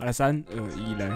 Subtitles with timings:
[0.00, 1.10] 好了，三二一，来。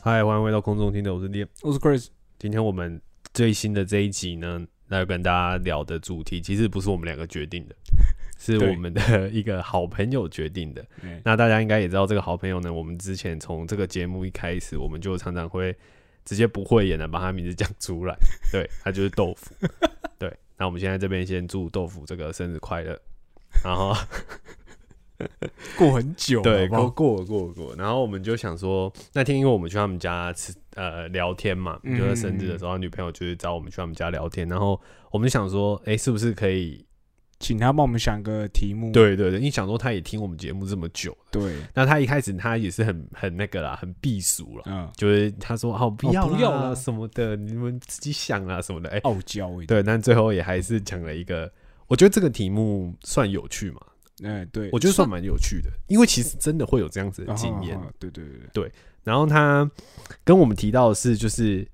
[0.00, 1.48] 嗨，欢迎回到空中听的，我是 Liam。
[1.62, 2.06] 我是 Chris，
[2.38, 3.02] 今天我们
[3.34, 7.74] 最新的这一集呢，来跟大家聊的主题，其实不是我们两个决定的，
[8.44, 10.84] 是我们的一个好朋友决定的。
[11.02, 15.72] 嗯那大家应该也知道，这个好朋友呢，我们之前从这个节目一开始，我们就常常会
[16.24, 18.16] 直接不会演的把他名字讲出来，
[18.50, 19.54] 对他就是豆腐。
[20.18, 22.98] 对，那我们现在这边先祝豆腐这个生日快乐，
[23.64, 23.94] 然后
[25.78, 26.90] 过很久，对，好不好？
[26.90, 34.80] 过过过过，然后我们就想说，那天因为我们去他们家吃呃聊天嘛，嗯就在生日的时候，他女朋友就是找我们去他们家聊天，然后
[35.12, 36.84] 我们就想说，哎、是不是可以？
[37.42, 38.92] 请他帮我们想个题目。
[38.92, 46.68] 对对对，你想说他也听我们节目这么久，对，那他一开始他也是很很那个啦，很避俗了，嗯，就是他说哦不要不要啦。
[46.70, 49.66] 啦什么的，你们自己想啊什么的，哎、傲娇一点。
[49.66, 51.52] 对，但最后也还是讲了一个，
[51.88, 53.80] 我觉得这个题目算有趣嘛，
[54.22, 57.78] 哎，对，我觉得算蛮有趣的，因为其实真的会有这样子的经验。
[57.98, 59.68] 对对对，然后他
[60.22, 61.66] 跟我们提到的是，就是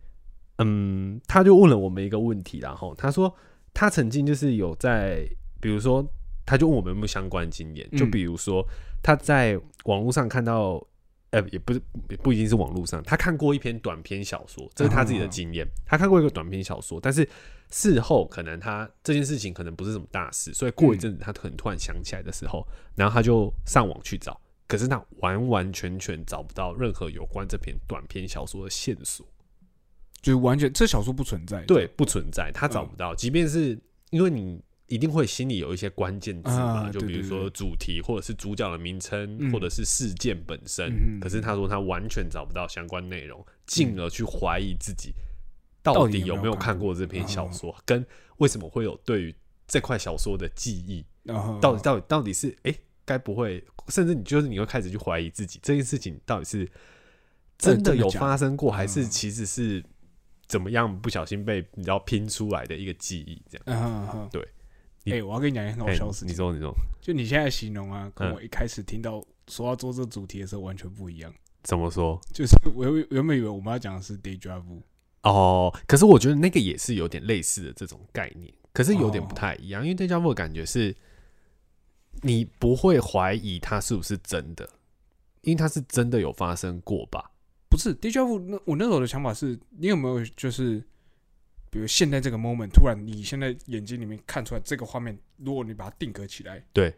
[0.58, 3.32] 嗯，他就问了我们一个问题，然后他说
[3.74, 5.28] 他曾经就是有在，
[5.60, 6.06] 比如说，
[6.44, 8.66] 他就问我们有没有相关经验，就嗯比如说
[9.02, 10.84] 他在网络上看到。
[11.30, 15.68] 呃，也不是，也不一定是网络上，他看过一篇短篇小说，这是他自己的经验。
[15.84, 17.28] 他看过一个短篇小说，但是
[17.68, 29.26] 事后可能他这件事情可能不是什么大事，所以过一阵子他可能突然想起来的时候，然后他就上网去找，可是他完完全全找不到任何有关这篇短篇小说的线索，
[30.22, 31.62] 就完全这小说不存在。
[31.64, 33.14] 对，不存在，他找不到。
[33.14, 33.78] 即便是
[34.08, 39.52] 因为你一定会心里有一些关键字嘛，啊就比如说主题，或者是主角的名称，嗯。
[39.52, 40.88] 或者是事件本身。
[40.88, 45.14] 嗯可是他说他完全找不到相关内容，进而去怀疑自己
[45.82, 48.04] 到到底底有没有看看过这篇小说，跟
[48.38, 49.34] 为什么会有对于
[49.66, 51.04] 这块小说的记忆。
[51.60, 52.74] 到底到底到底是哎，
[53.04, 56.66] 该、不会，甚至你就是你会开始去怀疑自己这件事情到底是
[57.58, 59.84] 真的有发生过，还是嗯其实是
[60.46, 64.28] 怎么样不小心被你知道拼出来的一个记忆这样？
[64.32, 64.48] 对
[65.08, 71.32] 你哎，我要跟你讲一件很好哎笑的事情，你说你说就你现在形容啊，跟嗯我一开始听到说要做这个主题的时候完全不一样。
[71.62, 72.20] 怎么说？
[72.32, 74.80] 就是我原原本以为我们要讲的是 deja vu，
[75.22, 80.94] 哦，可是我觉得那个也是有点类似的这种概念，可是有点不哦太一样，因为 deja vu 的感觉是
[82.22, 84.68] 你不会怀疑它是不是真的，
[85.42, 87.32] 因为它是真的有发生过吧？
[87.68, 88.38] 不是 deja vu。
[88.38, 90.82] 那我那时候的想法是，你有没有就是，
[91.70, 96.94] 比如现在这个 moment，突然你现在眼睛里面看出来这个画面，如果你把它定格起来，对，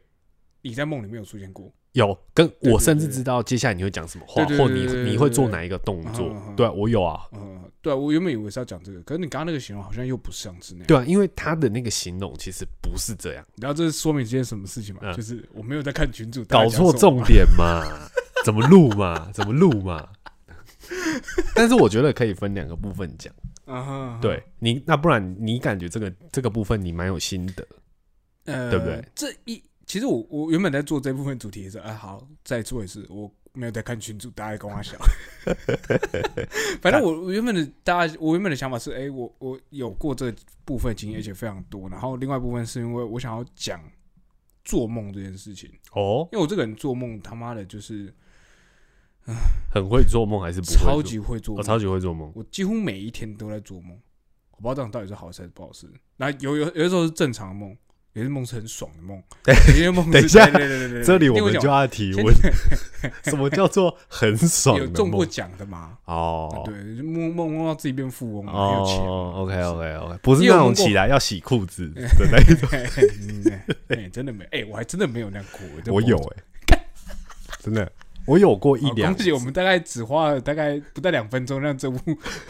[0.63, 10.87] 你在梦里面有出现过，有，跟我甚至知道接下来你会讲什么话，或你你会做哪一个动作对啊，我有啊，嗯，对啊，我原本以为是要讲这个，可是你刚刚那个形容好像又不像是那样。
[10.87, 15.01] 对啊，因为他的那个形容其实不是这样，然后这是说明一件什么事情吗？
[15.05, 17.23] 嗯就是我没有在看群主，搞错重。
[17.25, 17.83] 点嘛，
[18.45, 20.09] 怎么录嘛，怎么录嘛。
[21.55, 23.33] 但是我觉得可以分两个部分讲，
[23.73, 27.67] 嗯哼，对你，那不然你感觉这个这个部分你蛮有心得，
[28.47, 29.05] 呃，对不对？
[29.15, 34.99] 这一其实我我原本在做这部分主题的时候，哎，好，再做一次，我没有在看群主，大家跟我想。
[36.83, 41.89] 反正我我原本的大家，我原本的想法是，哎、我我有过这部分经验，而且非常多。
[41.89, 43.81] 然后另外一部分是因为我想要讲
[44.65, 48.13] 做梦这件事情，哦，因为我这个人做梦他妈的就是
[49.73, 50.67] 很会做梦还是不？
[50.67, 52.31] 超级会做超级会做梦。
[52.35, 53.97] 我几乎每一天都在做梦，
[54.57, 55.87] 我不知道这样到底是好事还是不好事。
[56.17, 57.77] 那有有有的时候是正常的梦，
[58.15, 62.35] 有些梦是很爽的梦， 有些梦等一下对对对这里我们就要提先问，
[63.25, 65.29] 什么叫做很爽的有中过梦？
[65.31, 65.97] 奖的嘛？
[66.07, 72.03] 哦，对，就梦梦梦到自己变富翁，很有钱，OK OK OK，不是那种起来要洗裤子的
[72.33, 72.69] 那一种。
[74.13, 75.95] 真的没，哎，我还真的没有那样过。
[75.95, 76.33] 我有不
[76.71, 76.85] 哎、
[77.61, 77.91] 真的，
[78.31, 81.99] 我有过一好两恭喜我们大概只花了大概不到两分钟，让这部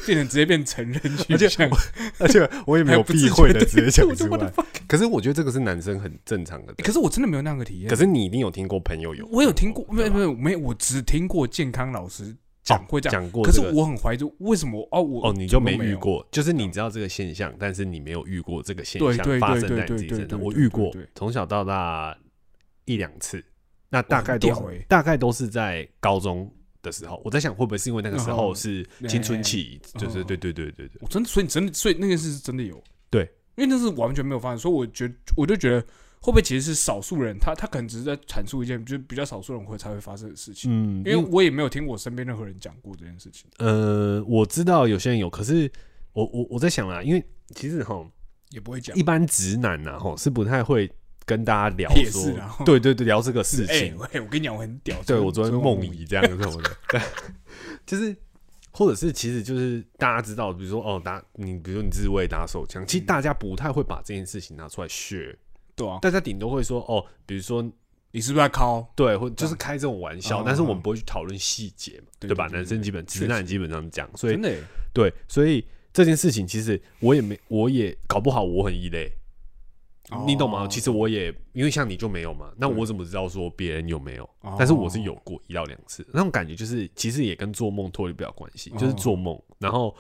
[0.05, 1.01] 变成直接变成人
[1.31, 1.71] 而且，
[2.21, 4.53] 而且我也没有避讳的觉直接讲出来。
[4.87, 7.89] 可是我觉得这个是男生很正常的欸，可是我真的没有那样的体验。
[7.89, 13.01] 可是你一定有听过朋友有，我有听过，没有没有没有，我只听过健康老师讲会。
[13.01, 13.61] 讲过可是。
[13.73, 15.77] 我很怀疑，就为什么哦，我哦，你就没？
[15.77, 20.29] 遇过，就是你知道这个现象，但是你没有遇过这个现象对对发生在你对对对自己身上。
[20.29, 22.15] 对对对我遇过从小到大
[22.85, 23.43] 一两次，
[23.91, 26.51] 那大概都是哇很屌欸大概都是在高中
[26.81, 27.21] 的时候。
[27.25, 29.81] 我在想，会不会是因为那个时候嗯是青春期？
[29.95, 32.83] 嗯就是对对对对对，我真的，所以你真的，所以那件事是真的有。
[33.11, 33.23] 对，
[33.57, 35.81] 因为那是完全没有发生，所以我觉得我就觉得
[36.21, 43.51] 会不会其实是少数人，他他可能只是在阐述一件就是比较少数人会才会发生的事情，嗯，因为我也没有听我身边任何人讲过这件事情。
[43.59, 45.71] 呃，我知道有些人有，可是
[46.13, 48.07] 我我我在想啦，因为其实哈，
[48.51, 50.91] 也不会讲一，般直男呐哈是不太会
[51.25, 52.33] 跟大家聊说
[52.65, 53.97] 对对对，聊这个事哎、情。
[53.97, 54.97] 喂我跟你讲，我很屌。
[55.07, 57.01] 对我昨天梦遗，这样什么的，对，
[57.87, 58.17] 就是
[58.73, 65.37] 或者是其实就是大家知道，比如说哦打你，比如说你自卫打手枪，其实大家不太会把这件事情拿出来 share，
[65.75, 67.63] 对啊，大家顶多会说哦，比如说
[68.13, 68.89] 你是不是在敲？
[68.97, 72.49] 对，或就是开这种玩笑，哦但是我们不会去讨论细节嘛，对吧？
[72.53, 74.57] 男生基本直男基本上讲，所以真的
[74.93, 79.13] 对，所以这件事情其实我也没，我也搞不好我很异类，
[80.27, 80.65] 你懂吗？
[80.65, 84.25] 哦其实我也因为像你就没有嘛，那我怎么知道说别人有没有？
[84.41, 89.95] 哦但是我是有过一到两次，那种感觉就是其实也跟做梦脱离不了关系，就是做梦，然后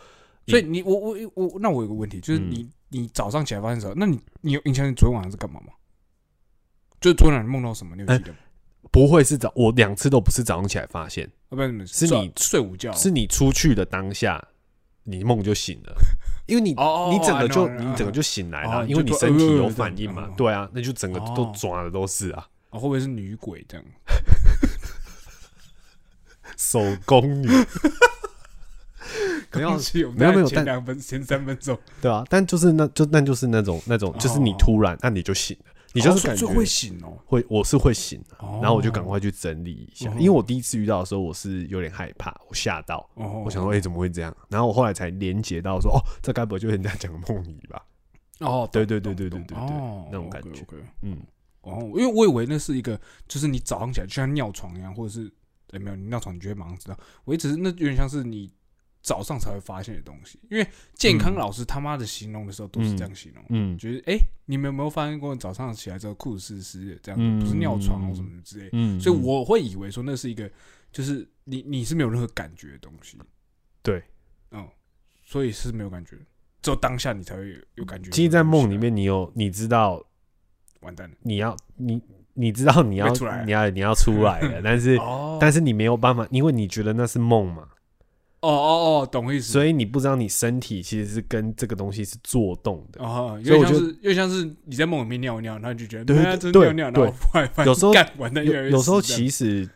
[0.46, 3.94] 所以你我我我那我有个问题，就是嗯你、你早上起来发现什么？
[3.96, 5.72] 那你你有印象你昨天晚上是干嘛吗？
[7.00, 7.94] 就是昨天晚上梦到什么？
[7.94, 8.38] 你有记得吗？
[8.90, 14.42] 不会是早，我两次都不是早上起来发现，要不然是你睡午觉，是你出去的当下，
[15.04, 15.94] 你梦就醒了。
[16.50, 20.22] 因为你你整个就你整个就醒来了，哦因为你身体有反应嘛。
[20.24, 23.86] 呃，对啊，那就整个都哦抓的都是啊，啊，会不会是女鬼这样？
[26.56, 27.46] 手工女，
[29.54, 29.70] 没有
[30.14, 34.56] 没有没有但前两分前三分钟，对啊，但就是那就那就是那种那种，就是你哦。
[34.58, 37.18] 突然，那你就醒了，你就是感觉会醒哦。
[37.26, 38.22] 会，我是会醒
[38.60, 44.34] 然后我就赶快去整理一下，哦因为我第一次遇到的时候，我是有点害怕，我吓到，哦，我想说，哎，怎么会这样？
[44.48, 47.82] 然后我后来才连接到说，哦，这该不会就是人家讲的梦遗吧？
[48.40, 50.64] 哦，对对对对对对对哦，那种感觉
[51.02, 51.18] 嗯，
[51.62, 52.98] 哦，因为我以为那是一个，
[53.28, 55.30] 就是你早上起来就像尿床一样，或者是
[55.72, 56.98] 哎没有你尿床，你就会马上知道。
[57.24, 58.50] 我一直是那有点像是你
[59.02, 61.36] 早上才会发现的东西，因为健康嗯。
[61.36, 63.76] 老师他妈的形容的时候都是这样形容，嗯。
[63.78, 67.40] 就是哎、你们有没有发现过早上起来之后裤子湿湿的这样子，嗯。
[67.40, 70.50] 不是尿床或什么之类的，嗯，所以我会以为说那是一个，
[70.92, 73.18] 就是你你是没有任何感觉的东西，
[73.82, 74.02] 对，
[74.50, 74.68] 嗯，
[75.24, 76.16] 所以是没有感觉，
[76.60, 78.10] 只有当下你才会有有感觉。
[78.10, 80.04] 其实，在梦里面，你有你知道
[80.80, 82.02] 完蛋了，你要你
[82.34, 85.38] 你知道你要出来你要你要出来了，但是 哦。
[85.40, 87.68] 但是你没有办法，因为你觉得那是梦嘛，
[88.40, 93.04] 哦哦哦，懂意思，所以你不知道你身体其实是跟这个东西是做动的。
[93.04, 96.16] 哦，所以我觉有点像是，有点像是你在梦里面尿尿，然后你就觉得对
[96.52, 97.12] 对尿尿，然
[97.54, 99.68] 后有时候 干完有有时候其实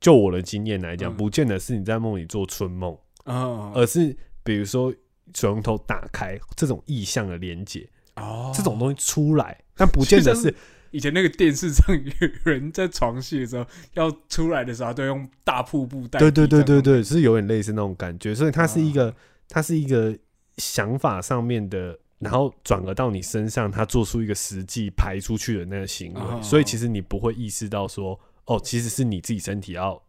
[0.00, 1.16] 就我的经验来讲，嗯。
[1.16, 4.94] 不见得是你在梦里做春梦，啊而是比如说
[5.34, 8.52] 水龙头打开这种意象的连接，哦。
[8.54, 10.54] 这种东西出来，但不见得是
[10.94, 19.14] 以前那个电视上有人在床戏的时候要出来的时候，都用大瀑布带对对对对对，是有点类似那种感觉，所以它是一个啊
[19.48, 20.16] 它是一个
[20.56, 21.98] 想法上面的。
[22.20, 30.00] 然后转而到你身上，它做出一个实际排出去的那个行为，啊所以其实你不会意识到说，哦，其实是你自己身体要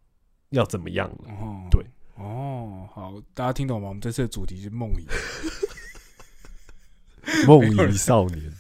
[0.52, 1.18] 要怎么样了。
[1.28, 1.84] 哦，对，
[2.16, 3.90] 哦，好，大家听懂吗？
[3.90, 5.06] 我们这次的主题是梦遗，
[7.48, 8.54] 梦遗少年，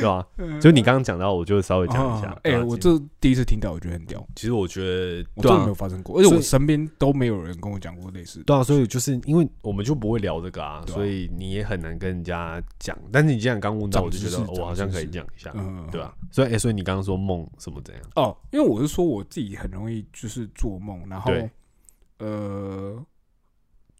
[0.00, 0.60] 对吧？
[0.60, 2.38] 就你刚刚讲到，我就稍微讲一下哦。
[2.44, 8.42] 哎，我这第一次听到，我觉得很屌，其实我觉得，我真的没对啊有，发生过，而且我身边都没有人跟我讲过类似。
[8.44, 12.96] 对啊，所以就是因为我们就不会聊这个啊，啊所以你也很难跟人家讲。
[13.12, 16.14] 但是你既然刚问到，我就觉得我好像可以讲一下，嗯，对吧？
[16.30, 18.04] 所以，哎，所以你刚刚说梦什么怎样？
[18.16, 21.50] 哦，因为我是说我自己很容易就是做梦，然后对
[22.18, 23.04] 呃，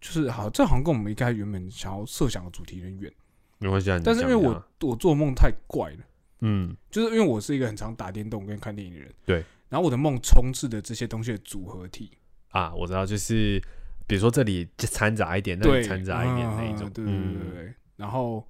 [0.00, 3.12] 就是好，这好像跟我们一开始原本想要设想的主题有点远，
[3.60, 5.98] 没关系但是因为我我做梦太怪了，
[6.40, 12.10] 嗯就是因为我是一个很常打电动跟看电影的人，对，然后我的梦充斥着这些东西的组合体，
[12.48, 13.62] 啊，我知道，就是
[14.06, 18.44] 比如说这里掺杂一点，那对，里掺杂一点那一种嗯，对对对对然后。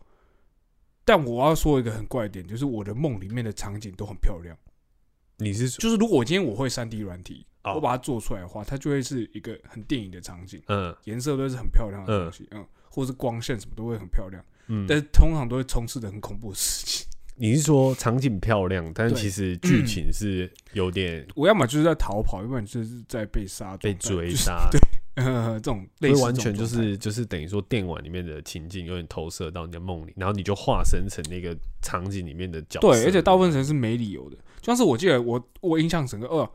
[1.02, 4.56] 但我要说一个很怪的点，就是我的梦里面的场景都很漂亮。
[5.38, 10.62] 你是就是如果我今天我会三 D 软体，哦我把它做出来的话，它就会是一个很电影的场景。
[10.68, 17.06] 嗯颜色都是很漂亮的东西，嗯，或是光线什么都会很漂亮，嗯，但是通常都会充斥着很恐怖的事情。
[17.36, 24.80] 你是说场景漂亮，但是其实剧情是有点我要么就是在逃跑，要不然就是在被杀、被撞就是追杀，对
[25.24, 32.88] 呃 这种类以完全就是就是等于说电玩里面的情境有点投射到你的梦里，然后你就化身成那个场景里面的角色。
[32.88, 34.36] 对，而且大部分人是没理由的。
[34.60, 36.46] 就像是我记得我我印象整个二，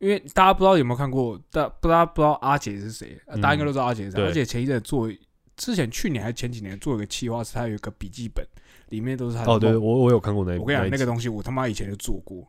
[0.00, 4.16] 因为大家不知道有没有看过，大不大家不知道阿杰是谁，大家应该都知道阿杰是谁。
[4.20, 5.10] 对而且前一阵做
[5.56, 8.46] 之前去年还是前几年做一个企划，是他有一个笔记本，
[8.90, 12.46] 里面都是他的哦，对我我有看过那一，我跟你讲，那个东西我他妈以前就做过，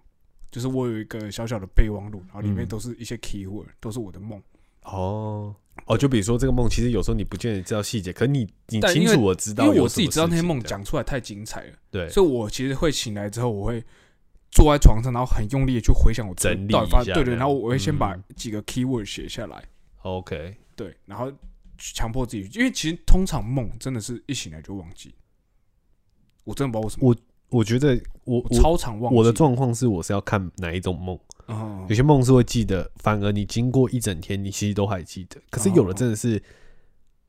[0.51, 2.67] 就是我有一个小小的备忘录，然后里面嗯。
[2.67, 4.41] 都是一些 keyword，都是我的梦。
[4.83, 5.55] 哦。
[5.85, 13.81] 哦，就比如说这个梦，其实有时候你不见得知道细节，可是你你清楚我知道因为我自己知道那些梦讲出来太精彩了，对，所以我其实会醒来之后，我会
[14.51, 17.35] 坐在床上，然后很用力的去回想我整理一下这样。
[17.37, 19.63] 然后我会先把嗯几个 keyword 写下来
[20.01, 21.31] ，OK，对，然后
[21.77, 25.13] 强迫自己，因为其实通常梦真的是一醒来就忘记，
[26.43, 29.17] 我真的不知道为什么，我我觉得我超常忘记。
[29.17, 31.85] 我的状况是我是要看哪一种梦，哦。
[31.89, 35.39] 有些梦是会记得，反而你经过一整天，你其实都还记得。
[35.49, 36.41] 可是有的真的是，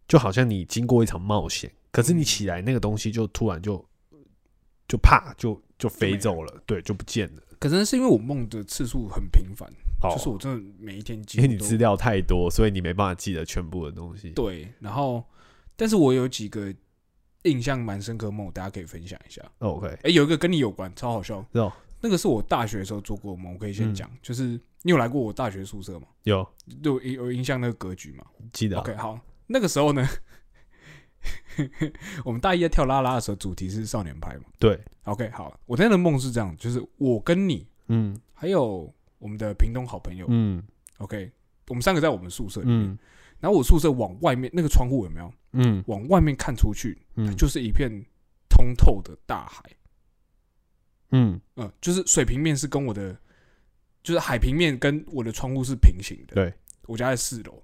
[0.09, 3.85] 就好像你经过一场冒险，可是你起来那个东西就突然就
[4.88, 7.43] 就啪就就飞走了，对，就不见了。
[7.61, 9.69] 可能是因为我梦的次数很频繁，
[10.02, 14.31] 哦就是我真的每一天因为你资料太多，所以你没办法记得全部的东西。
[14.31, 15.25] 对，然后
[15.76, 16.73] 但是我有几个
[17.43, 19.43] 印象蛮深刻的梦，大家可以分享一下。
[19.59, 21.45] OK，哎、有一个跟你有关，超好笑。
[22.00, 24.09] 那个是我大学的时候做过梦，我可以先嗯讲。
[24.23, 26.07] 就是你有来过我大学宿舍吗？
[26.23, 26.47] 有
[26.85, 30.09] 有有印象那个格局吗记得啊？OK，好，那个时候呢，
[32.25, 34.45] 我们大一在跳拉拉的时候，主题是少年派嘛。
[34.61, 40.63] 对，OK，好，我那天的梦是这样，就是我跟你嗯还有我们的屏东好朋友、嗯
[40.99, 41.31] o k
[41.69, 42.99] 我们三个在我们宿舍里面，嗯
[43.41, 45.33] 然后我宿舍往外面那个窗户有没有？
[45.53, 47.91] 嗯往外面看出去，嗯就是一片
[48.49, 49.63] 通透的大海。
[51.11, 53.17] 嗯，嗯，就是水平面是跟我的，
[54.03, 56.35] 就是海平面跟我的窗户是平行的。
[56.35, 56.53] 对，
[56.87, 57.63] 我家在四楼。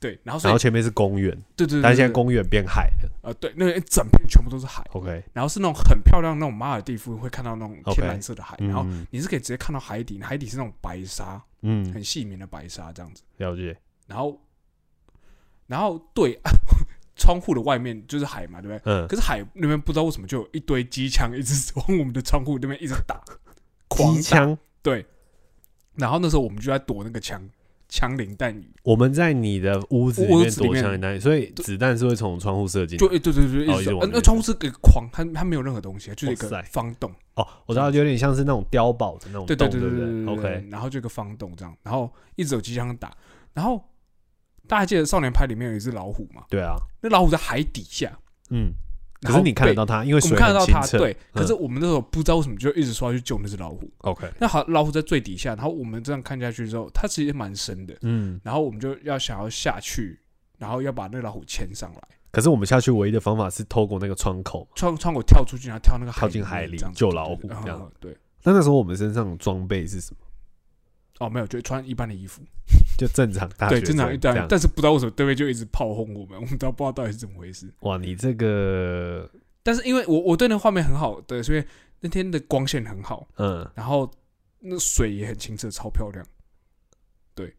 [0.00, 3.10] 对，然后然后前面是公园，对对对，对但是现在公园变海了。
[3.22, 13.22] 呃对，那个一整片全部都是海，OK，然后是那种很漂亮那种马尔蒂夫会看到那种天蓝色的海，然后嗯你是可以直接看到海底，海底是那种白沙，嗯，很细绵的白沙这样子。
[13.36, 13.76] 了解。
[14.06, 14.40] 然后，
[15.66, 16.40] 然后对
[17.14, 18.82] 窗户的外面就是海嘛，对不对？
[18.90, 23.22] 嗯，可是海那边不知道为什么就有一堆机枪一直 往我们的窗户那边一直打，
[23.88, 25.04] 狂打机枪，对。
[25.96, 27.46] 然后那时候我们就在躲那个枪
[27.90, 33.06] 枪林弹雨，我们在你的屋子里面躲枪林弹雨，所以子弹是会从窗户射进就。
[33.08, 37.12] 诶对对对，一直那窗户是一个框，它它没有任何东西，就是一个方洞。
[37.34, 43.14] 哦，我知道，有点像是那种碉堡的那种洞，对对对对对？OK，然后就一个方洞这样，然后一直有机枪打。
[43.52, 43.84] 然后
[44.68, 46.44] 大家记得《少年派》里面有一只老虎嘛？
[46.48, 48.16] 对啊，那老虎在海底下，
[48.50, 48.72] 嗯。
[49.22, 50.86] 可是你看得到它，因为水我们看得到它。
[50.98, 51.16] 对。
[51.32, 53.90] 可是嗯我们那时候不知道为什么就一直说要去救那只老虎。
[53.98, 57.94] OK，那好，老虎在最底下，然后我们这样看下去之后，它其实蛮深的。
[58.02, 58.40] 嗯。
[58.42, 60.18] 然后我们就要想要下去，
[60.58, 62.00] 然后要把那个老虎牵上来，
[62.32, 64.66] 可是我们下去唯一的方法是透过那个窗口。
[64.74, 70.18] 窗窗口跳出去，然后跳那个跳进海里救老虎这样嗯对，那那时候我们身上的装备是什么？
[71.20, 72.42] 哦，没有，就穿一般的衣服，
[72.98, 74.46] 就正常大对，学正常一般。
[74.48, 77.72] 但是不知道为什么对面就一直炮轰我们， 我们都不知道到底是怎么回事。
[77.80, 79.30] 哇，你这个，
[79.62, 81.62] 但是因为我我对那个画面很好，对，所以
[82.00, 84.10] 那天的光线很好，嗯，然后
[84.60, 86.26] 那水也很清澈，超漂亮。
[87.34, 87.54] 对，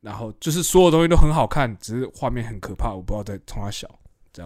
[0.00, 3.88] 然后就是所有东西都很好看，只是画面很可怕，我不知道在冲它小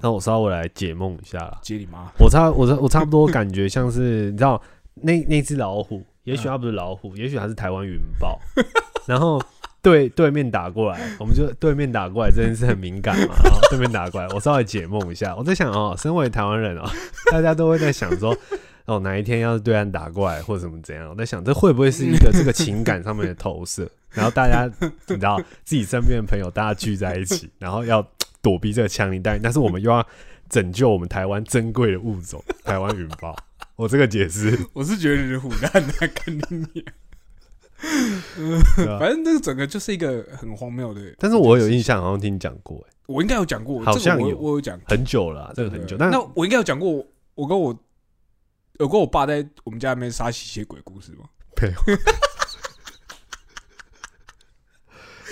[0.02, 1.58] 那我稍微来解梦一下啦。
[1.62, 2.12] 接你妈。
[2.18, 4.60] 我差我差我差不多感觉像是你知道
[4.92, 8.38] 那那只老虎，也许它不是老虎，也许它是台湾云豹，
[9.08, 9.40] 然后
[9.80, 16.88] 对对面打过来，我们就对面打过来这件事很敏感嘛，然 后对面打过来，我稍微解梦一下，我在想哦，身为台湾人哦，
[17.32, 18.36] 大家都会在想说。
[18.84, 23.86] 哦，哪一天要是对岸打过来或者怎么怎样，我在想这会不会是一个这个情感上面的投射？
[24.12, 24.64] 然后大家
[25.08, 28.02] 你知道自己身边的朋友大家聚在一起，然后要
[28.40, 30.02] 躲避这个枪林弹雨，但是我们又要
[30.48, 33.36] 拯救我们台湾珍贵的物种——台湾云豹。
[33.78, 36.40] 我这个解释， 我是觉得你是虎蛋的， 看你
[36.72, 36.84] 脸。
[38.76, 41.00] 对吧反正这个整个就是一个很荒谬的。
[41.16, 45.96] 但是我有印象，好像听你讲过，哎我应该有讲过，好像有这个我我有讲，很久了啊，这个很久。
[45.96, 47.06] 对但那我应该有讲过，
[47.36, 47.78] 我跟我
[48.80, 51.26] 有跟我爸在我们家里面杀吸血鬼故事吗？
[51.62, 51.74] 没有。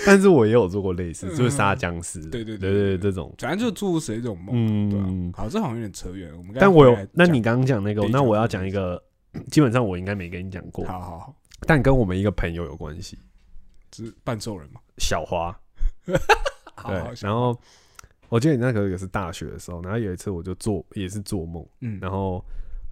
[0.07, 5.33] 但是我也有做过类似，就是杀僵尸，对对对对对，这种，反正就诸如此类这种梦，嗯。
[5.33, 6.37] 好，这好像有点扯远了。
[6.37, 9.03] 我们刚但我有那你刚刚讲那个，那我要讲一个，
[9.51, 11.35] 基本上我应该没跟你讲过，好好好，
[11.67, 13.19] 但跟我们一个朋友有关系，
[13.91, 14.79] 只是半兽人嘛。
[14.97, 15.53] 小花。
[16.87, 17.59] 对然后
[18.29, 22.41] 我记得你那个也是大学的时候，然后有一次我就做也是做梦，嗯，然后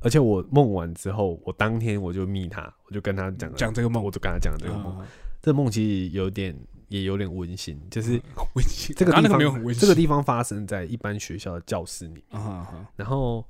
[0.01, 4.03] 而且我梦完之后，我当天我就密他，我就跟他讲讲这个梦。
[4.03, 4.99] 我就跟他讲这个梦。
[4.99, 5.07] 啊
[5.45, 8.19] 这个梦其实有点也有点温馨，就是
[8.55, 13.45] 温馨，这个地方没有很温馨，这个地方发生在一般学校的教室里面，啊然后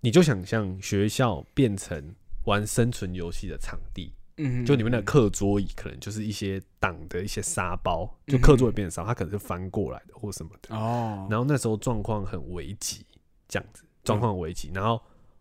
[0.00, 2.14] 你就想象学校变成
[2.46, 10.74] 玩生存游戏的场地，嗯，就里面的课桌椅可能就是一些挡的一些沙包，就课桌也变成沙，它可能是翻过来的或什么的。
[10.74, 13.04] 哦，然后那时候状况很危急，
[13.46, 14.70] 这样子状况危急。
[14.72, 14.98] 然后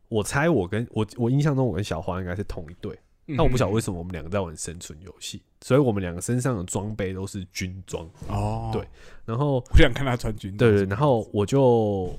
[0.10, 3.00] 我猜我跟我我印象中我跟小花应该是同一队，
[3.38, 8.10] 但我不晓得为什么我们两个在玩生存游戏，所以我们两个身上的装备都是军装。
[8.28, 8.88] 哦，对
[9.26, 10.72] 然后我想看他穿军装。
[10.72, 12.18] 对对，然后我就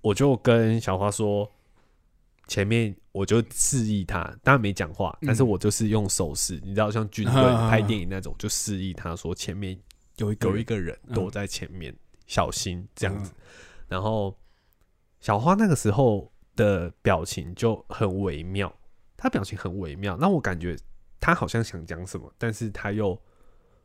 [0.00, 1.50] 我就跟小花说，
[2.48, 9.78] 前面我就示意他，当然没讲话，但是嗯我就是用手势，你知道像军 队啊拍电影那种，就示意他说前面
[10.16, 11.94] 有一个有一个人嗯躲在前面，
[12.26, 13.32] 小心这样子。
[13.88, 14.36] 然后
[15.20, 18.72] 小花那个时候的表情就很微妙，
[19.16, 20.76] 她表情很微妙，那我感觉
[21.18, 23.18] 他好像想讲什么，但是他又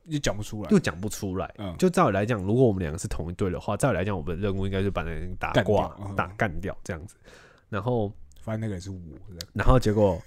[0.05, 0.79] 又讲不出来又。
[0.79, 1.53] 讲不出来。
[1.57, 7.15] 嗯，就照理来讲，如果我们两个是同一队的话，照理来讲，我们的任务应该是把那个人打挂、嗯打干掉这样子。
[7.69, 8.11] 然后，
[8.41, 8.97] 发现那个人是我，
[9.53, 10.21] 然后结果，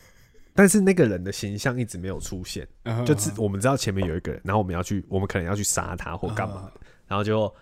[0.54, 6.80] 但是那个人的形象一直没有出现，嗯就知我们知道前面有一个人，然后我们要去，我们可能要去杀他或干嘛的。
[7.06, 7.54] 然后就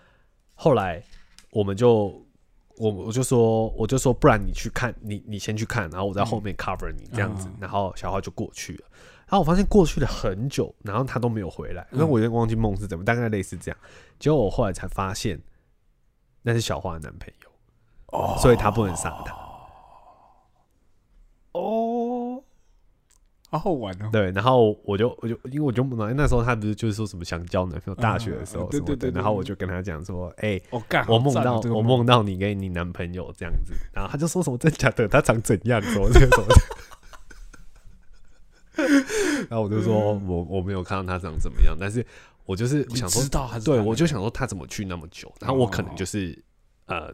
[0.55, 1.03] 后来
[1.51, 2.22] 我们就
[2.77, 7.47] 我我就说我就说，不然你去看，你你先去看，然后我在后面 cover 你这样子。
[7.47, 8.85] 嗯然后小花就过去了。
[9.27, 13.79] 然后我发现过去了很久，然后他都没有回来，因为嗯我有点忘记梦是怎么，大概类似这样。
[14.19, 15.41] 结果我后来才发现，
[16.41, 17.49] 那是小花的男朋友，
[18.07, 19.33] 哦所以他不能杀他。
[21.53, 21.82] 哦，
[23.53, 24.09] 好好玩哦。
[24.11, 36.55] 对，然后我就我就因为我就那时候他不是就是说什么想交男朋友，大学的时候什么的，对对对然后我就跟他讲说，哎、我干，我梦到我梦梦到你跟你男朋友这样子，然后他就说什么真假的，他长怎样，什么这个什么的。
[39.49, 42.03] 然后我就说我我没有看到他长怎么样，但是
[42.45, 46.43] 我就是你想说知，道他对我就想说他怎么去那么久，然后我可能就是
[46.87, 47.13] 呃，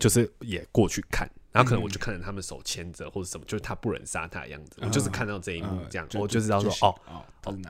[0.00, 7.24] 就是也过去看，然后可能我就看着他们手牵着或者什么，就是他不忍杀他的样子，我就是看到这一幕嗯这样，我就知道说哦哦，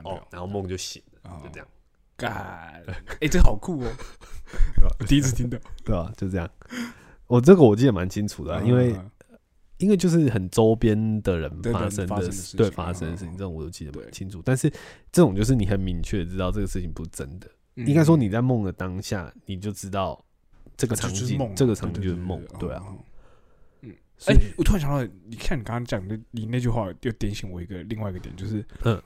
[0.05, 1.69] 哦然后梦就醒了，哦就这样，
[2.17, 2.33] 干，
[3.21, 3.91] 哎，这个好酷哦，
[4.99, 6.13] 我 第一次听到， 对吧？
[6.17, 6.49] 就这样。
[7.27, 9.11] 我这个我记得蛮清楚的啊，因为嗯
[9.77, 14.43] 因为就是很周边的人发生的事对发生的事情，嗯这种我都记得对蛮清楚。
[14.45, 14.69] 但是
[15.13, 20.21] 这种就是你很明确知道这个事情不是真的，嗯应该说你在梦的当下，你就知道
[20.77, 22.83] 这个啊场景这个场景就是梦，对啊。。
[24.27, 29.01] 哎我突然想到，你看你刚刚讲的，你那句话又点醒我一个另外一个点，就是，嗯，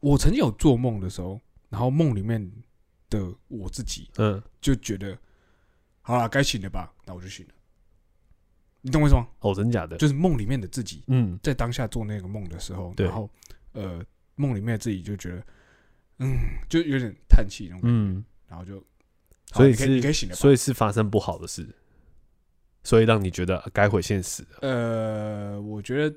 [0.00, 1.40] 我曾经有做梦的时候，
[1.70, 2.52] 然后梦里面
[3.08, 5.16] 的我自己嗯，就觉得，
[6.02, 7.54] 好了，该醒了吧，那我就醒了。
[8.82, 9.26] 你懂我意思吗？
[9.40, 11.36] 哦，真假的，就是梦里面的自己嗯。
[11.42, 13.28] 在当下做那个梦的时候，对然后
[13.72, 14.04] 呃，
[14.36, 15.46] 梦里面的自己就觉得，
[16.18, 16.36] 嗯，
[16.68, 18.84] 就有点叹气那种感觉，嗯，然后就，
[19.52, 21.66] 所以你可以是你可以醒了吧，所以是发生不好的事，
[22.86, 24.46] 所以让你觉得呃该回现实。
[24.60, 26.16] 呃，我觉得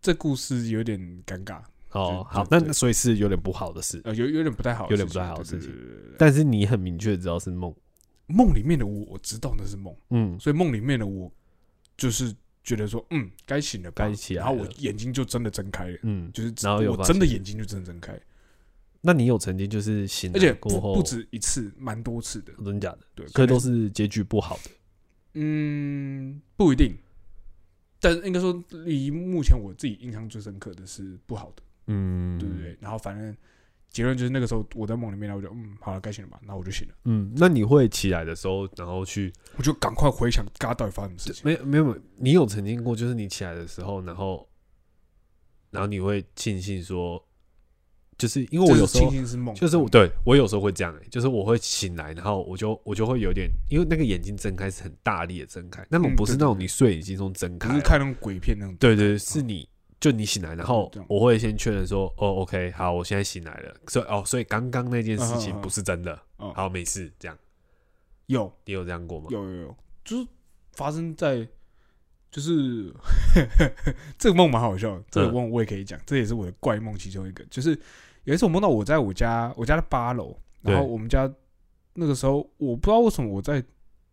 [0.00, 1.60] 这故事有点尴尬，
[1.90, 5.70] 哦好，那所以是有点不好的事，呃，有有点不太好有点不太好的事情。
[6.16, 7.74] 但是你很明确知道是梦，
[8.26, 11.30] 梦里面的我，我知道那是梦，嗯，所以梦里面的我
[11.94, 12.34] 就是
[12.64, 18.18] 觉得说，嗯，该醒了，该起来然后我眼睛就真的睁开了，嗯，就是然后有我真的眼睛就真的睁开，
[19.02, 20.94] 那你有曾经就是醒而且来过后？
[20.94, 24.70] 不不止一次，蛮多次的，真假的，对，可是都是结局不好的。
[25.38, 26.96] 嗯，不一定，
[28.00, 32.74] 但应该说，以目前我自己印象最深刻的是不好的，嗯，对不对？
[32.80, 33.36] 然后反正
[33.90, 41.42] 结论就是那个时候我在梦里面，然后我就嗯，好了，该醒了吧，然后我就醒了，嗯，那你会起来的时候，然后去我就赶快回想刚刚到底发生什么事情。
[41.44, 44.48] 没有没有，没有你有曾经过，就是你起来的时候，然后
[45.70, 47.22] 然后你会庆幸说，
[48.18, 49.10] 就是因为我有时候
[49.54, 59.68] 就是我对我有时候会这样、欸，就是我会醒来，然后我就我就会有点，因为那个眼睛睁开是很大力的睁开，那种嗯不是那种你睡眼睛中睁开哦，不是看那种鬼片那种，对对，对是你
[60.00, 67.36] 就你醒来，然后我会先确认说，哦，OK，好，我现在醒来了，所以哦，所以刚刚那件事情不是真的，哦好，没事，这样
[68.26, 68.52] 有。
[68.64, 69.26] 你有这样过吗？
[69.30, 70.26] 有有有，就是
[70.72, 71.46] 发生在，
[72.30, 72.92] 就是
[74.18, 75.32] 这个梦蛮好笑的，这个嗯。
[75.32, 77.44] 梦我也可以讲，这也是我的怪梦其中一个。
[77.50, 77.78] 就是
[78.26, 81.32] 有一次我梦到我在我家，我家的八楼，然后我们家
[81.94, 83.62] 那个时候我不知道为什么我在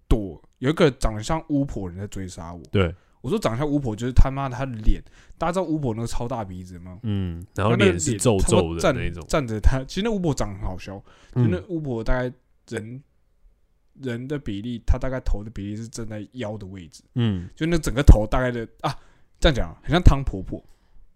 [0.08, 2.62] 躲，有一个长得像巫婆的人在追杀我。
[2.72, 5.02] 对，我说长得像巫婆，就是他妈的他的脸，
[5.38, 7.00] 大家知道巫婆那个超大鼻子吗？
[7.02, 10.96] 嗯，然后那个脸是皱皱的那种，站着他，其实那巫婆长得很好笑，
[11.34, 11.66] 就那嗯。
[11.70, 12.32] 巫婆大概
[12.70, 13.02] 人
[14.00, 18.96] 人的比例，她大概头的比例是站在腰的位置，嗯，就那整个头大概的啊，
[19.40, 20.64] 这样讲很像汤婆婆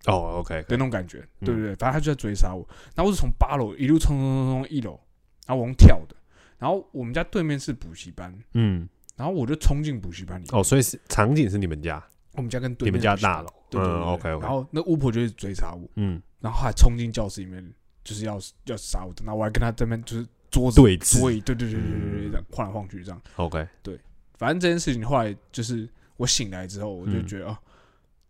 [0.06, 1.46] 哦，OK，的那种感觉，嗯。
[1.46, 1.76] 对不对？
[1.76, 5.00] 反正他就在追杀我，然后我是从八楼一路冲冲冲冲一楼，
[5.46, 6.16] 然后我用跳的，
[6.58, 12.02] 然后我们家对面是补习班，嗯，然后我就冲进补习班里面，哦，所以是场景是你们家，
[12.34, 14.46] 我们家跟对你们家大楼，嗯对对对对，OK，OK。
[14.46, 23.22] 然后那巫婆就一直追杀我，嗯，然后还冲进教室里面，就是要要杀我，然后我还跟他这边就是桌子对峙对对对对对对晃来晃去这样。
[23.36, 24.00] ，OK，对
[24.38, 27.28] 反正这件事情后来就是我醒来之后，我就嗯。
[27.28, 27.58] 觉得、哦，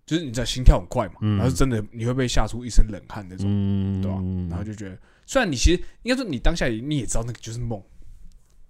[0.07, 1.37] 就是你知道心跳很快嘛，嗯。
[1.37, 4.17] 然后是真的你会被吓出一身冷汗那种，嗯，对吧、
[4.49, 7.79] 然后就觉得，虽然你其实应该说你当下你也知道那个就是梦，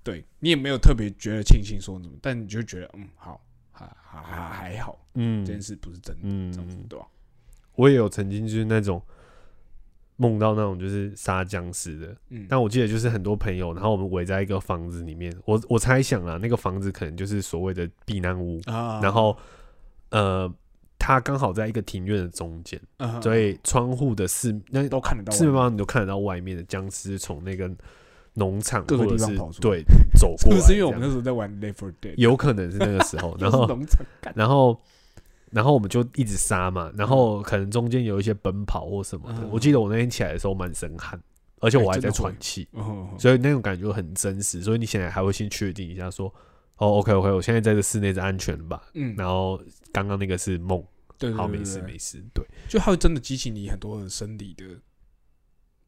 [0.03, 3.39] 对你也没有特别觉得庆幸说什么，但你就觉得嗯好，
[3.71, 5.45] 还还还还好，嗯。
[5.45, 6.51] 这件事不是真的，嗯。
[6.51, 7.05] 这样子对吧、
[7.75, 8.99] 我也有曾经就是那种
[10.15, 19.37] 梦到那种就是杀僵尸的，嗯，但我记得就是很多朋友，然后我们围在一个房子里面，我我猜想啊，那个房子可能就是所谓的避难屋，啊，然后
[20.09, 20.51] 呃，
[20.99, 25.53] 它刚好在一个庭院的中间，嗯所以窗户的四那都看得到四面。
[25.53, 27.69] 面，八方你都看得到外面的僵尸从那个
[28.33, 29.83] 农场各个或者是地方跑出对
[30.19, 34.05] 走过不是因为我们那时候在玩 Left 4 Dead，有可能是那个时候， 然后农场
[34.35, 34.79] 然后，
[35.51, 41.19] 然后我们就一直杀嘛，然后可能中间有一些奔跑或什么我记得我那天起来的时候满身汗，
[41.61, 44.61] 而且我还在喘气，哦，所以那种感觉很真实。
[44.61, 46.31] 所以你现在还会先确定一下说，
[46.77, 48.81] 哦，OK OK，我现在在这室内是安全的吧？
[48.93, 49.59] 嗯，然后
[49.91, 50.83] 刚刚那个是梦，
[51.17, 54.65] 对，对好，没事没事，对就它会真的激起你很多的生理的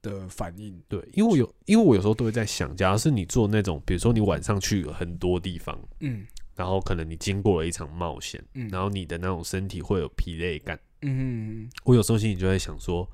[0.02, 0.82] 的反应。
[0.88, 6.26] 对，因为我有，因为我有时候都会在想，假如是你做那种，比如说你晚上去很多地方，嗯
[6.56, 10.78] 然后可能你经过了一场冒险，嗯然后你的那种身体会有疲累感。
[11.04, 13.08] 嗯，我有时候心里就在想说，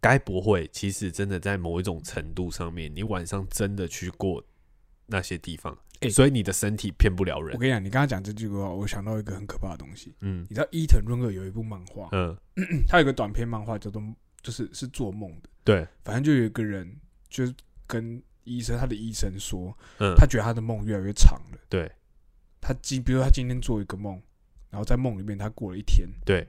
[0.00, 4.44] 该不会其实真的在某一种程度上面，你晚上真的去过
[5.08, 7.54] 那些地方，欸所以你的身体骗不了人。
[7.54, 10.14] 我跟你讲，你刚刚讲这句话，我想到一个很可怕的东西。
[10.20, 10.46] 嗯。
[10.48, 12.36] 你知道伊藤润二有一部漫画，嗯，
[12.88, 14.02] 他有个短篇漫画叫做
[14.40, 16.96] 就是是做梦的，对，反正就有一个人
[17.28, 17.54] 就是
[17.86, 21.58] 跟医生，他的医生说，嗯，他觉得他的梦越来越长了。
[21.68, 21.90] 对。
[22.60, 24.20] 他今比如他今天做一个梦，
[24.68, 26.44] 然后在梦里面他过了一天，对，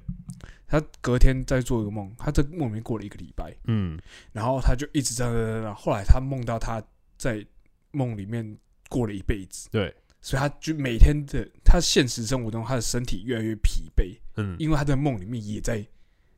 [0.67, 3.97] 他隔天再做一个梦，他在梦里面过了一个礼拜，嗯。
[4.33, 6.83] 然后他就一直这样这样这样，后来他梦到他
[7.15, 7.45] 在
[7.91, 8.57] 梦里面
[8.89, 15.77] 过了一辈子，对，所以他就每天的他现实生活中他的身体越来越疲惫，嗯，因为他在梦里面也在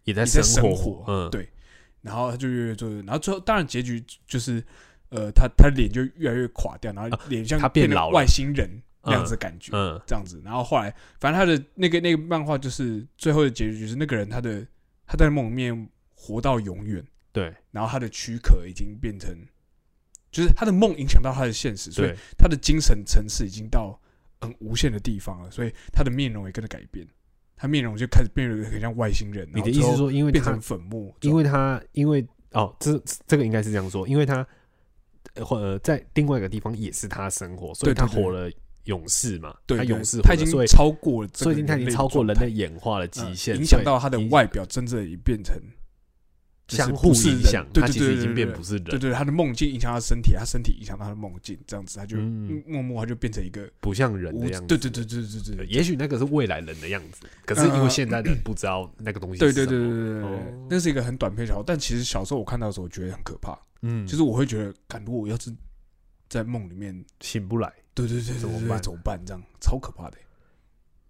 [0.04, 1.50] 也在也在生生活嗯，对。
[2.02, 4.64] 然后他就越来越做，然后最后当然结局就是，
[5.10, 10.02] 呃，他他脸就越来越垮掉，然后脸像他变老外星人那样子的感觉，嗯。
[10.08, 10.42] 这样子。
[10.44, 14.66] 然后后来，反正他的那个那个漫画就是最后的结局就是那个人他的
[15.06, 17.54] 他在梦里面活到永远，对。
[17.70, 19.30] 然后他的躯壳已经变成，
[20.32, 24.00] 就是他的梦影响到他的现实，所以，他的精神层次已经到
[24.39, 27.06] 很无限的地方了，所以他的面容也跟着改变，
[27.58, 29.48] 他面容就开始变得很像外星人。
[29.54, 31.13] 你的意思是说，因为他变成粉末？
[31.22, 34.48] 因为他因为哦，这这个应该是这样说，因为他
[35.36, 38.50] 呃或呃在另外一个地方也是他生活，所以他活了
[38.86, 45.72] 勇士嘛，对对他勇士他已经超过了这个所以他已经超过人类演化的极嗯限，影响到他的外表，真正已变成就是
[46.75, 54.67] 相互影响，对对他其实已经变不是人，对对，他的梦境影响他身体，他身体影响到他的梦境，这样子他就嗯默默他就变成一个不像人的样子。
[54.67, 59.65] 对对对对对对对，也许那个是未来人的样子，可是因为现在人不知道那个东西对对。
[59.65, 65.53] 对对对那是一个很短篇小说，但其实小时候我看到的时候，我觉得很可怕，嗯，就是我会觉得，感如果我要是
[66.29, 67.71] 在梦里面，醒不来。
[67.93, 69.21] 对对对对对对怎么办怎么办？
[69.25, 70.17] 这样超可怕的。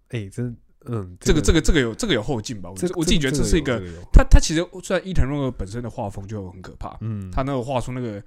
[0.08, 2.70] 哎，真嗯，这个这个个这个有这个有后劲吧？
[2.70, 3.80] 我这我自己觉得这是一个，
[4.12, 8.22] 他他其实虽然伊藤润二本身的画风就很可怕，嗯，他那个画出那个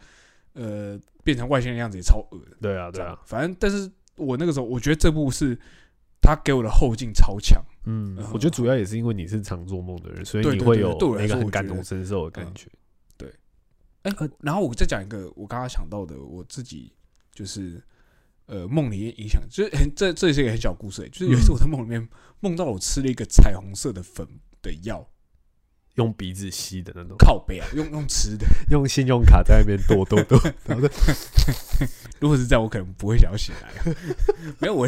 [0.54, 2.58] 呃变成外星人的样子也超恶的。
[2.62, 5.58] 对啊对啊，，反正但是我那个时候我觉得这部是
[6.22, 12.70] 他给我的后劲超强，嗯嗯，我觉得主要也是因为你是常做梦的人，所以你会有那个很感同身受的感觉，
[13.18, 13.30] 对。
[14.04, 16.94] 哎、然后我再讲一个我刚刚想到的，我自己
[17.34, 17.82] 就是
[18.48, 22.08] 呃梦里面影响，就是很这这也是一个很小故事、就是有一次我在梦里面
[22.40, 24.28] 梦到我吃了一个彩虹色的粉
[24.62, 25.08] 的药，
[25.96, 30.94] 用鼻子吸的那种，靠背啊，用 用吃的，用信用卡在那边剁剁剁， 然后就
[32.20, 33.94] 如果是这样，我可能不会想要醒来。
[34.60, 34.88] 没有我，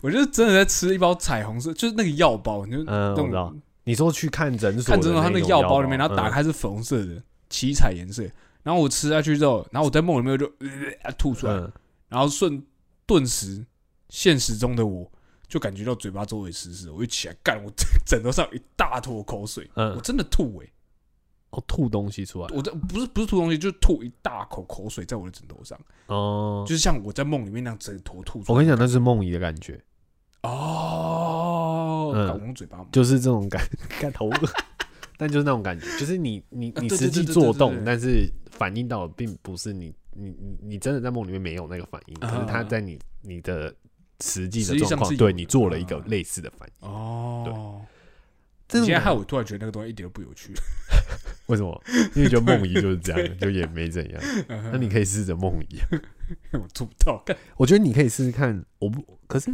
[0.00, 3.54] 我就是真的在吃一包彩虹色，就是那个药包，你就嗯，那种我知道。
[3.84, 6.16] 你说去看诊所看诊所，它那个药包里面，然后嗯。
[6.16, 8.22] 打开是粉红色的七彩颜色，
[8.62, 10.46] 然后我吃下去之后，然后我在梦里面就、
[11.02, 11.72] 呃、吐出来，嗯，
[12.08, 12.62] 然后瞬
[13.10, 13.66] 顿时
[14.08, 15.10] 现实中的我
[15.48, 17.72] 就感觉到嘴巴周围湿湿的，我一起来干，我
[18.06, 19.96] 枕头上有一大坨口水，嗯。
[19.96, 20.72] 我真的吐诶、
[21.50, 28.54] 哦，吐东西出来，我这不是不是吐东西，就是吐一大口口水在我的枕头上，哦，就是像我在梦里面那样整坨吐出来。
[28.54, 29.82] 我跟你讲，那是梦遗的感觉，
[30.42, 32.28] 哦，嗯。
[32.28, 32.86] 干我用嘴巴。
[32.92, 33.60] 就是这种感
[34.00, 34.30] 感头，
[35.18, 37.84] 但就是那种感觉，就是你你啊对你实际对对对对做动，对。
[37.84, 43.74] 但是反映到的并不是你你你你真的在梦里面没有那个反应，可是它啊在你你的
[44.20, 46.88] 实际的状况，对你做了一个啊类似的反应。
[46.88, 47.82] 哦。
[48.68, 50.52] 这种感你现在害我突然觉得那个东西一点都不有趣。
[51.46, 51.82] 为什么？
[52.14, 54.22] 因为觉得梦遗就是这样，就也没怎样。
[54.70, 55.80] 那你可以试着梦遗，
[56.54, 57.24] 我做不到，
[57.56, 58.64] 我觉得你可以试试看。
[58.78, 59.50] 我不，可是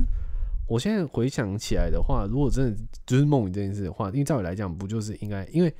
[0.68, 5.46] 我现在回想起来的话，如果真的就是梦遗这件事的话，因为照理来讲，不就是应该？
[5.46, 5.74] 因为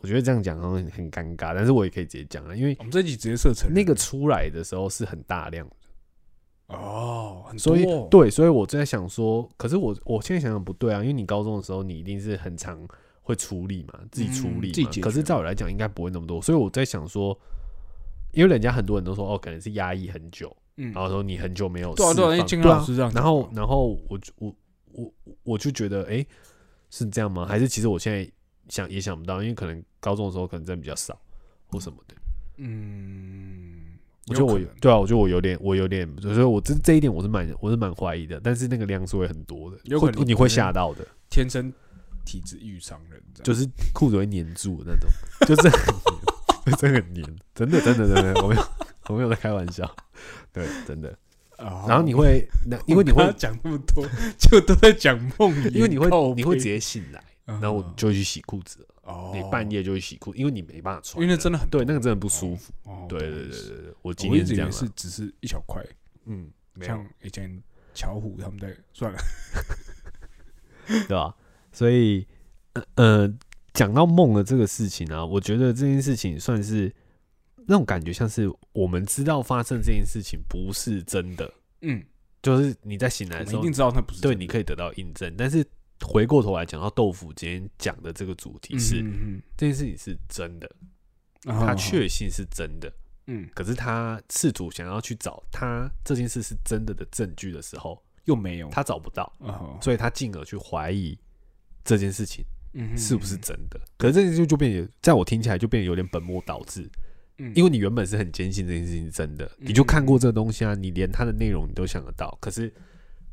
[0.00, 12.78] 我觉得这样讲好像很很尴尬，但是我也可以直接讲了，因为我们这集直接设成那个出来的时候是很大量的，哦，很多所以哦对，所以我在想说，可是我我现在想想不对啊，因为你高中的时候你一定是很常
[13.22, 17.38] 会处理嘛，自己处理嘛，嗯自己可是照我来讲应该不会那么多，所以我在想说，
[18.32, 24.54] 因为人家很多人都说哦，可能是压抑很久，嗯然后说你很久没有对啊对啊，对啊老师这样然后，然后我就我
[24.92, 26.24] 我我就觉得，哎、
[26.90, 27.44] 是这样吗？
[27.46, 28.30] 还是其实我现在
[28.68, 31.18] 想也想不到，因为可能高中的时候可能真的比较少
[31.66, 32.14] 或什么的。
[32.56, 38.40] 嗯，我觉得我有对啊，我觉得我有点，我有点，所以我这这一点我是蛮我是蛮怀疑的。
[38.42, 41.72] 但是那个量是会很多的，有可能会你会吓到的，天生
[42.24, 45.84] 体质异于常人，就是裤子会粘住的那种，就是很
[46.64, 48.62] 黏， 真的很黏，真的真的真的，我没有
[49.08, 49.90] 我没有在开玩笑，
[50.52, 51.16] 对，真的。
[51.56, 54.06] 啊然后你会，那因为你会讲那么多，
[54.38, 57.27] 就都在讲梦魇，因为你会你会直接醒来，嗯，
[57.60, 58.86] 然后我就去洗裤子了。
[59.04, 62.72] 哦，你半夜就去洗裤，因为你没办法穿，因为那真的很对，那个真的不舒服。
[62.84, 64.70] 哦，对对对对对，我今天是这样啊。
[64.70, 65.82] 是只是一小块，
[66.26, 66.50] 嗯，
[66.82, 67.62] 像以前
[67.94, 69.18] 巧虎他们在算了，
[70.86, 71.34] 对吧？
[71.72, 72.26] 所以
[72.74, 73.34] 呃呃，
[73.72, 76.94] 讲到梦的这个事情啊，我觉得这件事情算是
[77.66, 82.04] 那种感觉，像是我们知道发生这件事情不是真的，嗯，
[82.42, 85.34] 就是你在醒来的时候一定，知道那不是对，你可以得到印证。
[85.36, 85.64] 但是
[86.00, 90.70] 回过头来讲到豆腐今天讲的这个主题是、嗯这件事情是真的，
[91.46, 92.92] 嗯，它啊确信是真的。
[93.26, 93.48] 嗯。
[93.54, 101.18] 可是他试图想要去找他这件事是真的的证据的时候，又没有，他找不到，啊，所以他进而去怀疑
[101.84, 103.80] 这件事情嗯是不是真的。
[103.96, 106.88] 可是这件事就变得，在我听起来就变得有点本末倒置，
[107.38, 112.72] 嗯，因为你原本是很坚信这件事情是真的，你就看过这个东西啊，你连它的内容你都想得到，可是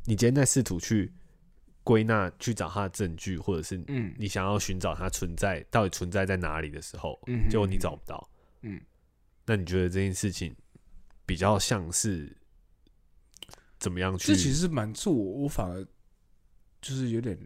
[0.04, 1.12] 你今天在试图去
[1.86, 4.12] 归纳、去找它的证据，或者是嗯。
[4.18, 8.28] 你想要寻找它存在到底存在在哪里的时候，嗯结果你找不到，
[8.62, 8.80] 嗯，
[9.46, 10.52] 那你觉得这件事情
[11.24, 12.36] 比较像是
[13.78, 14.32] 怎么样去？
[14.32, 15.86] 这其实蛮是我我反而
[16.82, 17.38] 就是有点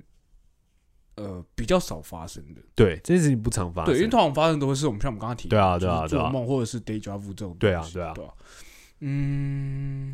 [1.17, 8.33] 呃比较少发生的，对这件事情不常发生，对，因为通常发生都会是我们像我们刚刚提到对啊对啊对啊做梦或者是 day job 这种对啊对啊对啊，
[9.01, 10.11] 嗯，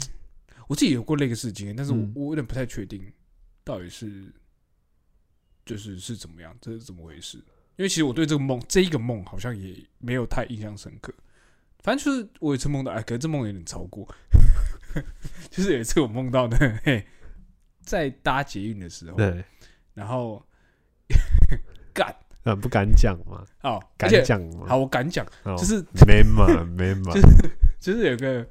[0.67, 2.12] 我自己有过类似经验，但是我嗯。
[2.17, 3.01] 我有点不太确定
[3.66, 4.33] 到底是
[5.64, 7.38] 就是是怎么样，这是怎么回事？
[7.74, 11.12] 因为其实我对这个梦这一个梦好像也没有太印象深刻。
[11.81, 14.09] 反正就是我有一次梦到，哎，可是这梦有点超过。
[15.50, 17.05] 就是有一次我梦到呢，嘿，
[17.81, 19.44] 在搭捷运的时候，对，
[19.94, 20.40] 然后
[21.92, 27.12] 干嗯，不敢讲嘛，哦，敢讲嘛，好，我敢讲，哦就是没嘛没嘛，
[27.81, 28.48] 就是有个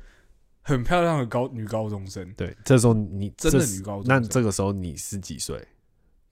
[0.68, 5.64] 很漂亮的高女高中生，对，这时候你真的女高中生，那这个时候你是几岁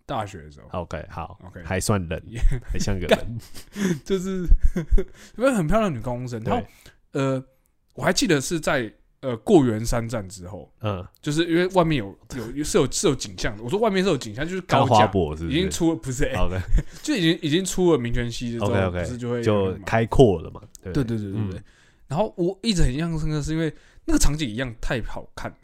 [0.08, 2.24] 大学的时候，？OK，好 OK 还算人，
[2.66, 3.08] 还像个
[4.04, 4.40] 就是
[5.38, 6.66] 因为很漂亮的女高中生，然后
[7.12, 7.46] 对，呃，
[7.94, 8.92] 我还记得是在
[9.22, 16.60] 呃过元山站之后，嗯，就是因为外面有有是有是有景象的，我说外面是有景象，就是高花博是已经出了，不是、欸，？OK
[17.04, 21.60] 就已经已经出了民权西之后 OK，OK，不是就会就开阔了嘛，对对对对对对对。
[21.60, 21.64] 嗯
[22.06, 23.74] 然后我一直很印象深刻，是因为
[24.06, 25.58] 那个场景一样太好看了。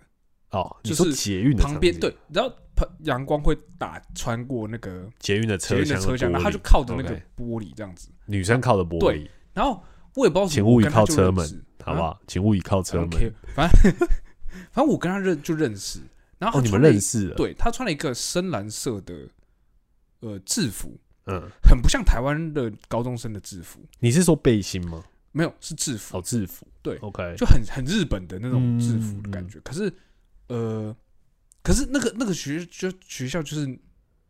[0.52, 8.10] 哦，你就是说捷运的旁边对，然后旁阳光会打穿过那个捷运的车厢运的车厢，然后他就靠着那个玻璃这样子。
[8.26, 9.84] 女生靠着玻璃对璃，然后
[10.16, 12.20] 我也不知道请勿倚靠车门好不好？
[12.26, 13.10] 请勿倚靠车门。
[13.54, 13.94] 反正
[14.72, 16.00] 反正我跟他认就认识，
[16.40, 19.14] 然后哦，你们认识了？，对他穿了一个深蓝色的
[20.22, 25.04] 呃制服，嗯，很不像台湾的高中生的制服，你是说背心吗？
[25.32, 26.66] 没有是制服，哦，制服。
[26.82, 29.60] 对，OK，就很很日本的那种制服的感嗯觉。
[29.60, 29.94] 可是
[30.48, 30.96] 呃，
[31.62, 33.80] 可是那个那个学就学校就是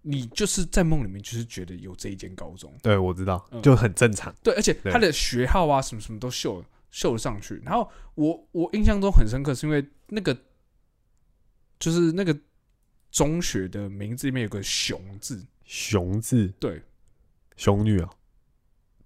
[0.02, 4.34] 你就是在梦里面就是觉得有这一间高中，对我知道，嗯就很正常。
[4.42, 7.62] 对，而且他的学号啊什么什么都秀秀了上去。
[7.64, 10.36] 然后我我印象中很深刻，是因为那个
[11.80, 12.38] 就是那个
[13.12, 16.82] 中学的名字里面有个熊字，熊字，对，
[17.56, 18.10] 熊女啊，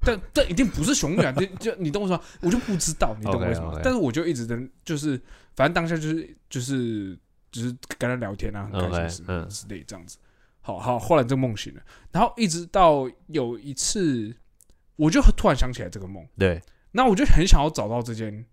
[0.06, 5.20] 但但一定不是熊女啊，就就你懂我说吗，我就不知道，你懂我为什么但是我就一直的，就是
[5.56, 7.18] 反正当下就是就是
[7.52, 9.48] 就是跟他聊天啊，很开心嗯。
[9.50, 10.18] 之类这样子。
[10.66, 14.34] 好好，后来这个梦醒了，然后一直到有一次，
[14.96, 16.62] 我就突然想起来这个梦，对，
[16.92, 18.46] 那我就很想要找到这间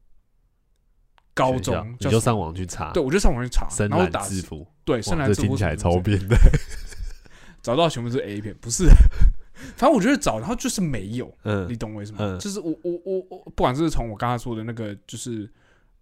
[1.34, 6.36] 高中，你就上网去查，对，我就上网去查，然后打制服，对深哇蓝制服这听起来超变的。
[7.62, 8.84] 找到全部是 A 片，不是，
[9.77, 11.66] 反正我觉得找，然后就是没有，嗯。
[11.68, 12.18] 你嗯，懂我意思吗？
[12.20, 12.38] 嗯。
[12.38, 15.49] 就是我我我我，不管是从我刚才说的那个，就是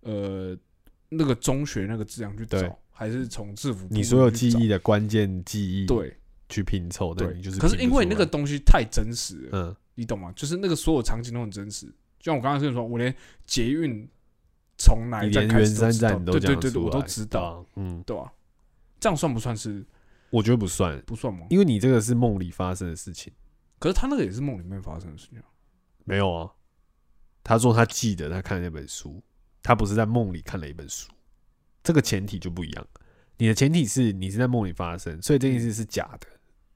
[0.01, 0.57] 呃
[1.09, 6.17] 那个中学那个字样去找，还是从制服你所有记忆的关键记忆，，对
[6.49, 10.33] 去拼凑，但对，你就是可是因为那个，东西太真实了，嗯，你懂吗？
[10.35, 11.87] 就是那个所有场景都很真实，
[12.19, 13.15] 就像我刚刚跟你说，我连
[13.47, 14.09] 捷运
[14.77, 16.11] 从哪你一站开始都知道。
[16.11, 18.33] 站都对对对我都知道，啊，嗯，对吧？
[19.01, 19.85] 这样算不算是
[20.31, 21.47] 我觉得不算，不算吗？
[21.51, 23.33] 因为你这个是梦里发生的事情，
[23.79, 25.45] 可是他那个也是梦里面发生的事情啊。
[26.05, 26.53] 没有啊。
[27.45, 29.23] 他说他记得他看那本书，
[29.63, 31.11] 他不是在梦里看了一本书，
[31.83, 32.87] 这个前提就不一样。
[33.39, 36.27] 你的前提是你是在梦里发生，所以这件事是假的，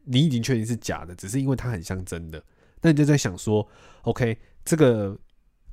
[0.04, 2.42] 你已经确定是假的，只是因为它很像真的。
[2.80, 3.68] 那你就在想说
[4.02, 5.18] ，OK，这个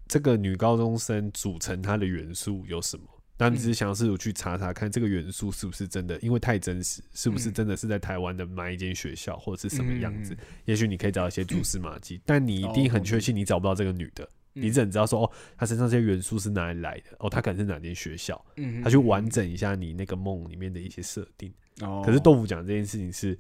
[0.08, 3.19] 这个女高中生组成它的元素有什么？
[3.40, 10.38] 那你只是想要试图去查查看这个元素是不是真的，因为太真实，是不是嗯真的是在台湾的哪一间学校或者是什么样子？
[10.66, 14.24] 也许你可以找一些蛛丝马迹，但你一定很确信你找不到这个女的，
[14.56, 21.54] 嗯你只能知道说哦，她身上这些元素是哪里来的，哦，她可能是哪间学校，嗯她去完整一下你那个梦里面的一些设定。
[21.82, 23.40] 哦，可是豆腐讲这件事情是，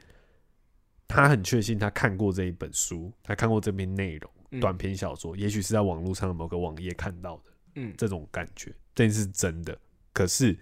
[1.10, 9.78] 他很确信他看过这一本书，他看过这篇内容，嗯短篇小说，也许是在网络上的某个网页看到的嗯这种感觉，这件事是真的。
[10.20, 10.54] 可是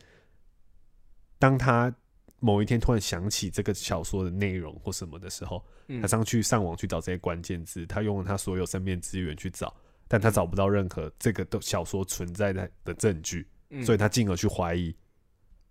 [1.39, 1.91] 当他
[2.39, 5.99] 某一天突然想起这个小说的内容或什么的时候，嗯。
[5.99, 9.75] 他上去上网去找这些关键字，他用了他所有身边资源去找，
[10.07, 13.83] 但他找不到任何这个的小说存在的的证据，嗯。
[13.83, 14.95] 所以他进而去怀疑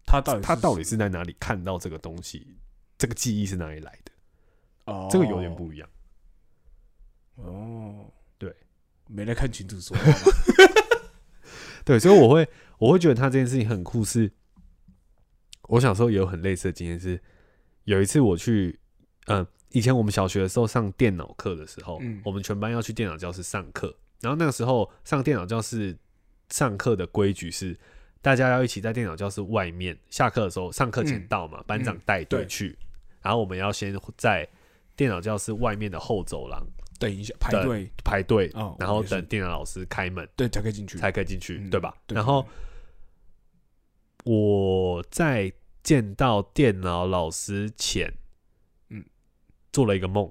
[0.05, 2.59] 他到底他到底是在哪里看到这个东西，
[2.99, 4.13] 这个记忆是哪里来的？
[4.87, 5.89] 哦，这个有点不一样。
[7.37, 8.53] 哦，对，
[9.07, 10.03] 没来看群主说话
[11.87, 14.31] 对，所以我会我会觉得他这件事情很酷是，
[15.69, 17.21] 我小时候也有很类似的经验是，
[17.85, 18.79] 有一次我去，
[19.27, 25.97] 嗯、以前我们小学的时候上电脑课的时候，嗯我们全班要去电脑教室上课，然后那个时候上电脑教室
[26.51, 27.79] 上课的规矩是。
[28.23, 32.77] 大家要一起在电脑教室外面，下课的时候，上课前嗯到嘛，班长嗯带队对去，
[33.23, 34.49] 然后我们要先在
[34.97, 36.61] 电脑教室外面的后走廊
[36.99, 41.95] 等一下排队，排队，哦然后等电脑老师开门对才可以进去，才可以进去，嗯对吧？
[42.07, 42.47] 对然后
[44.25, 48.13] 我在见到电脑老师前，
[48.91, 49.05] 嗯，
[49.73, 50.31] 做了一个梦。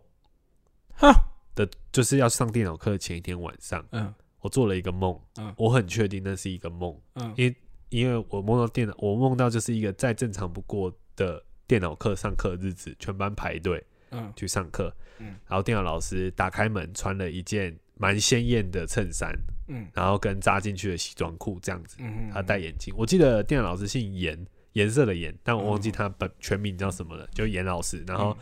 [0.97, 1.13] 哈，
[1.55, 4.13] 的，就是要上电脑课的前一天晚上，嗯。
[4.39, 5.53] 我做了一个梦，嗯。
[5.57, 7.33] 我很确定那是一个梦，嗯。
[7.35, 7.55] 因为
[7.89, 13.83] 因为我梦到电脑，我梦到就是一个再正常不过的电脑课上课日子，全班排队
[14.17, 14.33] 嗯。
[14.35, 15.35] 去上课，嗯。
[15.47, 19.33] 然后电脑老师打开门，穿了一件蛮鲜艳的衬衫，
[19.67, 19.87] 嗯。
[19.93, 21.97] 然后跟扎进去的西装裤这样子。
[21.99, 28.03] 嗯，他戴眼镜，我记得电脑老师姓严，颜色的颜，但我忘记他本全名叫什么了，就严老师。
[28.07, 28.37] 然后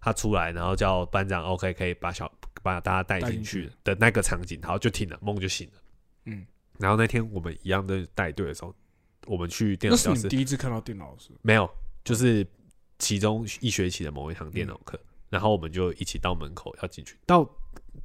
[0.00, 2.30] 他出来，然后叫班长 OK 可以把小
[2.62, 5.82] 把大家带进去的那个场景，然后就停了，梦就醒了。
[6.26, 6.46] 嗯，
[6.78, 8.74] 然后那天我们一样的带队的时候，
[9.26, 11.70] 我们去电脑教室那是你第一次看到电脑老师，没有，
[12.02, 12.46] 就是
[12.98, 14.98] 其中一学期的某一堂电脑课，
[15.30, 17.48] 然后我们就一起到门口要进去，到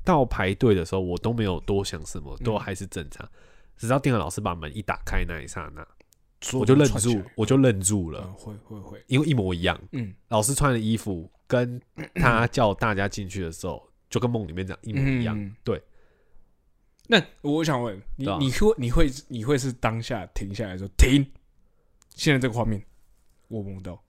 [0.04, 3.28] 到排队的时候，我都没有多想什么，都嗯还是正常。
[3.78, 5.88] 直到电脑老师把门一打开那一刹那，
[6.58, 9.80] 我就愣住我就愣住了，嗯会会会，因为一模一样。
[9.92, 10.14] 嗯。
[10.28, 11.82] 老师穿的衣服跟
[12.16, 15.40] 他叫大家进去的时候，就跟梦里面这样一模一样。
[15.40, 15.82] 嗯对。
[17.08, 21.26] 那我想问你啊，你会你会你会是当下停下来说停，
[22.10, 22.84] 现在这个画面
[23.48, 24.00] 我梦到，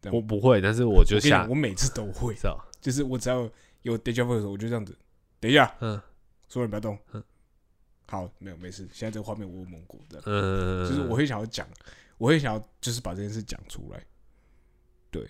[0.00, 0.14] 这样。
[0.14, 3.48] 我不会，但是我就下我跟你讲，我每次都会，知道，就是我只要
[3.82, 4.96] 有 deja vu 的时候，我就这样子，
[5.40, 6.00] 等一下，嗯。
[6.48, 6.96] 所有人不要动。
[7.12, 7.22] 嗯。
[8.08, 11.66] 好，没有没事，现在这个画面我有蒙过，这样，嗯，就是我会想要讲，
[12.18, 14.00] 我会想要就是把这件事讲出来。
[15.10, 15.26] 对。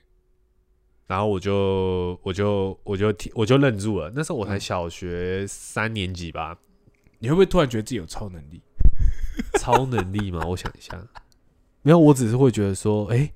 [1.07, 4.61] 然后我就我就我就听我就愣住了，那时候我才嗯。
[4.61, 6.59] 小学三年级吧，
[7.19, 8.61] 你会不会突然觉得自己有超能力？
[9.59, 10.45] 超能力吗？
[10.47, 11.03] 我想一下，
[11.83, 13.33] 没有，我只是会觉得说，哎、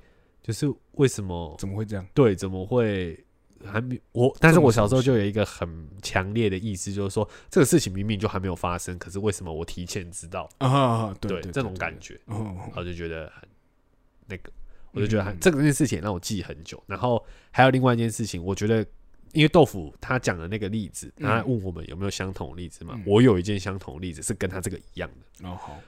[0.52, 2.06] 就是为什么怎么会这样？
[2.12, 3.18] 对怎么会
[3.64, 4.34] 还没我？
[4.40, 10.48] 但是我小时候就有一个很强烈的意识，就是说这个事情明明就还没有发生，可是为什么我提前知道？
[11.20, 12.18] 对对，这种感觉。
[12.26, 13.48] 然后就觉得很
[14.26, 14.50] 那个，
[14.92, 16.82] 我就觉得这个件事情让我记很久。
[16.86, 18.84] 然后还有另外一件事情，我觉得
[19.32, 22.94] 因为豆腐他讲的那个例子，嗯他问我们有没有相同的例子嘛？
[22.96, 25.48] 嗯我有一件相同的例子是跟他这个一样的。
[25.48, 25.78] 哦好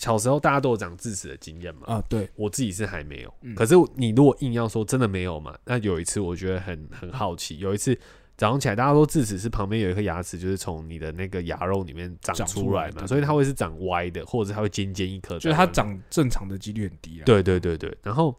[0.00, 3.32] 小时候大家都有长智齿的经验嘛，啊，对，我自己是还没有。
[3.42, 7.96] 嗯可是你如果硬要说真的没有嘛，那有一次我觉得很很好奇，有一次。
[8.36, 15.52] 早上起来，大家说智齿是旁边有一颗牙齿，就是从你的那个牙肉里面长长出来嘛，所以它会是长歪的，或者是它会尖尖一颗就是。
[15.54, 17.24] 它长正常的几率很低啊。
[17.26, 18.34] 对对对对，然后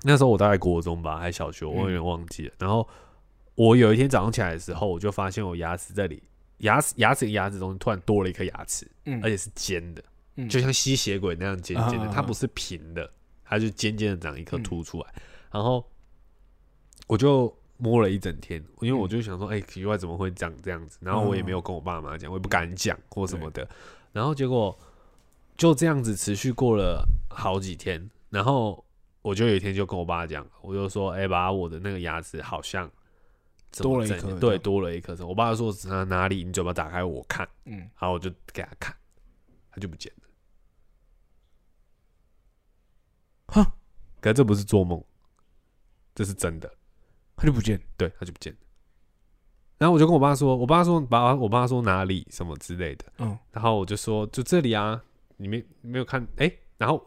[0.00, 2.54] 那时候我大概国中吧，还小学，我有点嗯忘记了。
[2.58, 2.88] 然后
[3.54, 6.22] 我有一天早上起来的时候，我就发现我牙齿这里
[6.60, 10.02] 牙齿牙齿跟牙齿中间突然多了一颗牙齿，嗯，而且是尖的，
[10.36, 10.48] 嗯。
[10.48, 13.10] 就像吸血鬼那样尖尖的，啊它不是平的，
[13.44, 14.62] 它就尖尖的长一颗嗯。
[14.62, 15.14] 凸出来，
[15.50, 15.84] 然后
[17.06, 19.00] 我就摸了一整天，因为嗯。
[19.00, 20.98] 我就想说，哎、奇怪怎么会长这样子？
[21.00, 23.68] 然后我也没有跟我爸妈讲，我也不敢讲或什么的，
[24.12, 24.78] 然后结果
[25.56, 28.84] 就这样子持续过了好几天，然后
[29.22, 32.90] 我就有一天就跟我爸讲，我就说，哎、把，我的那个牙齿好像
[33.78, 35.14] 多了一颗对，多了一颗。
[35.26, 36.44] 我爸说哪哪里？
[36.44, 38.94] 你嘴巴打开我看，嗯，然后我就给他看，
[39.70, 40.25] 他就不见了。
[43.48, 43.74] 哈，
[44.20, 45.02] 可这不是做梦，
[46.14, 46.70] 这是真的。
[47.36, 48.58] 他就不见，对，他就不见了。
[49.78, 53.04] 然后我就跟我爸说，我爸说爸，我爸说哪里什么之类的。
[53.18, 55.02] 嗯然后我就说就这里啊，
[55.36, 56.26] 你没没有看？
[56.36, 57.04] 哎、然后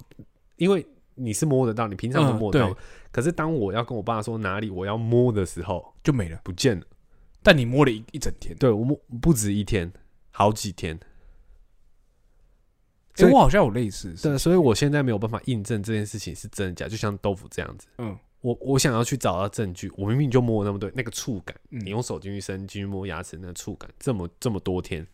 [0.58, 0.86] 因为
[1.16, 2.72] 你是摸得到，你平常都嗯摸得到。
[2.72, 2.78] 对
[3.12, 6.40] 可是当我要跟我爸说哪里我要摸的时候，就没了。
[6.44, 6.86] 不见了。
[7.42, 9.92] 但你摸了一一整天，对我摸不止一天，
[10.30, 11.00] 好几天。
[13.14, 17.88] 哎所以我好像有类似的事，对，所以我现在没有办法印证这件事情是真的假，就像豆腐这样子。
[17.98, 18.18] 嗯。
[18.42, 21.86] 我我想要去找到证据，我明明就摸那么多，那个触感，嗯。
[21.86, 25.06] 你用手进去伸进去摸牙齿那个触感，这么这么多天，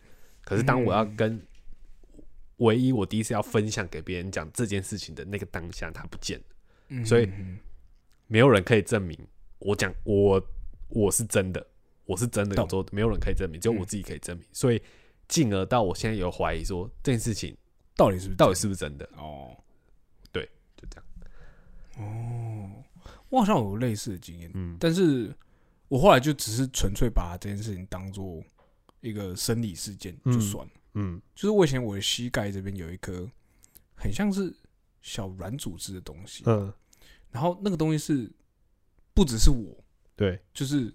[0.42, 1.42] 可是当我要嗯跟
[2.58, 6.44] 唯一我第一次要分享给别人讲这件事情的那个当下，它不见了，
[6.90, 7.58] 嗯所以嗯。
[8.28, 9.16] 没有人可以证明
[9.58, 10.40] 我讲我
[10.88, 11.66] 我是真的，
[12.04, 12.68] 我是真的有懂。
[12.68, 13.86] 做，没有人可以证明，只有我嗯。
[13.86, 14.80] 自己可以证明，所以
[15.26, 17.56] 进而到我现在有怀疑说这件事情
[17.96, 19.56] 到底是不是到底是不是真的，哦。
[20.30, 22.84] 对就这样，哦，
[23.30, 24.76] 我好像有类似的经验，嗯。
[24.78, 25.34] 但是
[25.88, 28.42] 我后来就只是纯粹把这件事情当做
[29.00, 30.72] 一个生理事件就嗯算了。
[30.94, 33.28] 嗯就是我以前我的膝盖这边有一颗
[33.94, 34.54] 很像是
[35.00, 36.72] 小软组织的东西，嗯，
[37.30, 38.30] 然后那个东西是
[39.14, 39.76] 不只是我，
[40.14, 40.38] 对。
[40.52, 40.92] 就是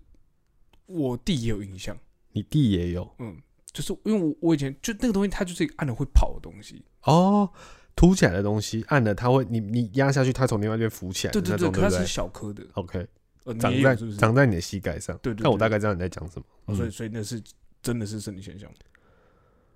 [0.86, 1.97] 我弟也有印象，
[2.32, 3.16] 你弟也有。
[3.20, 3.41] 嗯，
[3.74, 7.49] 就是因为我我以前就那个东西，它就是一个按了会跑的东西，哦，
[7.95, 13.07] 凸起来的东西按了它会，你你压下去，它从另外一边浮起来的对对对，可它是小颗的，？OK，
[13.45, 14.17] 呃，你长在是不是？
[14.17, 15.17] 长在你的膝盖上。
[15.22, 16.45] 对对对但我大概知道你在讲什么。
[16.65, 17.41] 哦所以嗯所以那是
[17.82, 18.69] 真的是生理现象，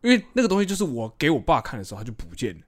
[0.02, 2.62] 因为那个东西就是我给我爸看的时候，它就不见了，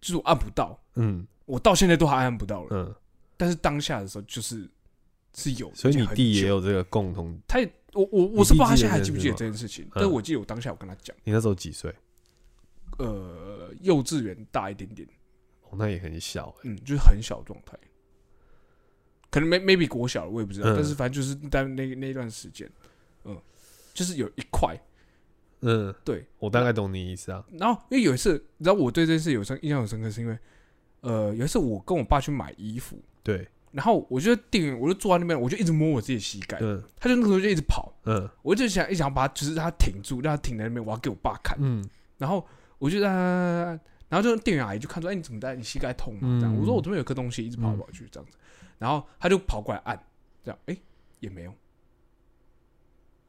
[0.00, 2.94] 就是我按不到，嗯我到现在都还按不到了，嗯，
[3.36, 4.68] 但是当下的时候就是
[5.32, 7.38] 是有，所以你弟也有这个共同。
[7.46, 11.94] 他也我我我是不知道他现在还记不记得这件事情，嗯但是我记得我当下我跟他讲，你那时候几岁？
[12.98, 15.06] 呃，幼稚园大一点点，
[15.64, 16.70] 哦，那也很小欸。
[16.70, 17.76] 嗯，就是很小状态，
[19.30, 22.70] 可能 may maybe 国小，我也不知道，嗯但是反正就是在那那段时间，
[23.24, 23.38] 嗯，
[23.92, 24.78] 就是有一块，
[25.60, 27.44] 嗯，对，我大概懂你意思啊。
[27.52, 30.38] 然后因为有一次，你知道我对这件事有深印象很深刻，是因为
[31.00, 36.82] 呃有一次我跟我爸去买衣服，对，然后我就在店员，我就坐在那边，我就一直摸我自己的膝盖，嗯。
[36.98, 38.26] 他就那个时候就一直跑，嗯。
[38.40, 41.86] 我就想一想把他就是让他挺住，让他挺在那边，我要给我爸看，嗯。
[42.16, 42.42] 然后
[42.78, 46.20] 我就让他，然后就店员阿姨就看出，哎你怎么在你膝盖痛吗？
[46.40, 48.08] 这样，嗯我说我这边有颗东西一直跑来跑去。
[48.10, 48.26] 这样。
[48.30, 48.34] 子，
[48.78, 50.02] 然后他就跑过来按，
[50.42, 50.76] 这样，哎
[51.20, 51.52] 也没有，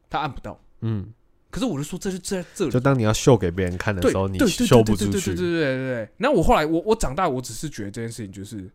[0.09, 1.13] 他按不到，嗯，
[1.49, 2.71] 可是我就说这就这在这里。
[2.71, 2.79] 就。
[2.79, 5.35] 当你要秀给别人看的对时候，你秀不出对对对对对去。
[5.35, 6.09] 对对对。
[6.15, 8.69] 然后我后来我我长大，我只是觉得这件事情就是，哦，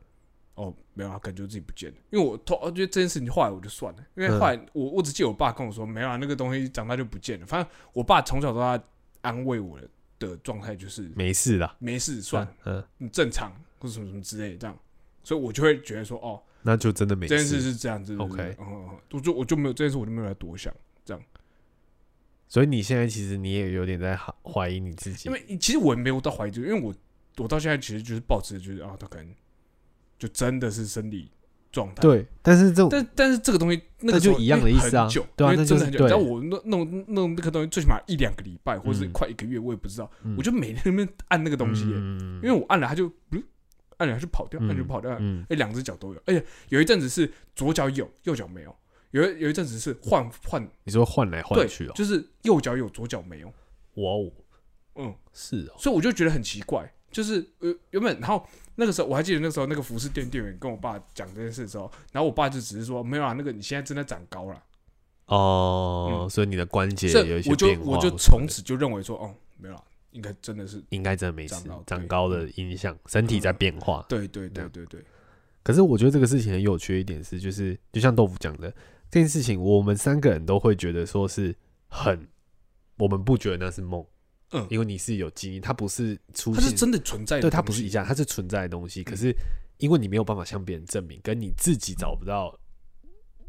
[0.95, 1.97] 没有啊，感觉自己不见了。
[2.11, 7.47] 因为我头，我觉得这件事情后来我就算了，因为嗯后来我我只记得我爸跟我说，没有啊，那个东西长大就不见了。
[7.47, 8.84] 反正我爸从小到大
[9.22, 9.88] 安慰我的
[10.18, 14.78] 的状态就是没事啦，没事，算，嗯，正常或者什么什么之类的这样。
[15.24, 17.70] 所以我就会觉得说，哦，那就真的没这件事事。
[17.72, 20.74] 是这样子 OK 嗯我就我就没有这件事，我就没有来多想
[21.05, 21.22] 这样，
[22.49, 26.93] 所以你现在其实你也有点在怀怀疑你自己，因为其实我也没有到怀疑这个，因为我
[27.38, 29.32] 我到现在其实就是抱持就是啊，他可能
[30.22, 31.28] 就真的是生理
[31.72, 35.98] 状态。，对，但是这种但但是这个东西那个就一样的意思啊对啊因为真的很久。
[35.98, 40.08] 那就是对然后我弄弄弄那个东西，最起码一两个礼拜，或者是快一个月，我也不知道。
[40.22, 43.36] 嗯我就每天在那边按那个东西因为我按了它就不
[43.96, 45.10] 按了它就跑掉，按了就跑掉。
[45.10, 48.76] 哎，嗯两只脚都有，而且有一阵子是左脚有，右脚没有。
[49.10, 53.48] 有一有一阵子是换换，你说换来换去哦，，就是右脚有，左脚没有。
[53.48, 54.32] 哇哦，
[54.94, 58.44] 嗯，是哦，所以我就觉得很奇怪，就是呃原本然后
[58.74, 64.62] 那个时候我还记得那时候那个服饰店店员跟我爸讲这件事的时候，然后我爸就只是说没有啊，那个你现在真的长高了，
[65.26, 74.04] 哦，嗯所以你的关节所有一些我就变化我就或什么的从此就认为说哦没有啦，应该真的是应该真的没事长高，长高的影响，身体在变化。
[74.08, 75.04] 对对对对对，
[75.62, 78.70] 可是我觉得这个事情很有趣的一点是，就是就像豆腐讲的，
[79.10, 81.54] 这件事情我们三个人都会觉得说是
[81.88, 82.26] 很，
[82.96, 84.04] 我们不觉得那是梦，
[84.53, 84.66] 嗯。
[84.70, 89.03] 因为你是有基因，它不是出现，它是真的存在的对，它不是一样，它是存在的东西。
[89.03, 89.34] 可是
[89.78, 92.59] 因为你没有办法向别人证明，跟你自己找不到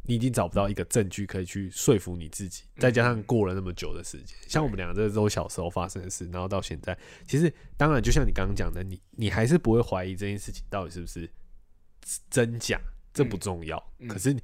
[0.06, 11.30] 你已经找不到一个证据可以去说服你自己，再加上过了那么久的时间，像我们两个这都小时候发生的事，然后到现在，其实当然就像你刚刚讲的，你你还是不会怀疑这件事情到底是不是
[12.30, 12.82] 真假，
[13.14, 14.08] 这不重要，嗯。
[14.10, 14.36] 可是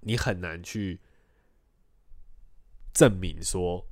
[0.00, 1.00] 你很难去
[2.92, 3.86] 证明说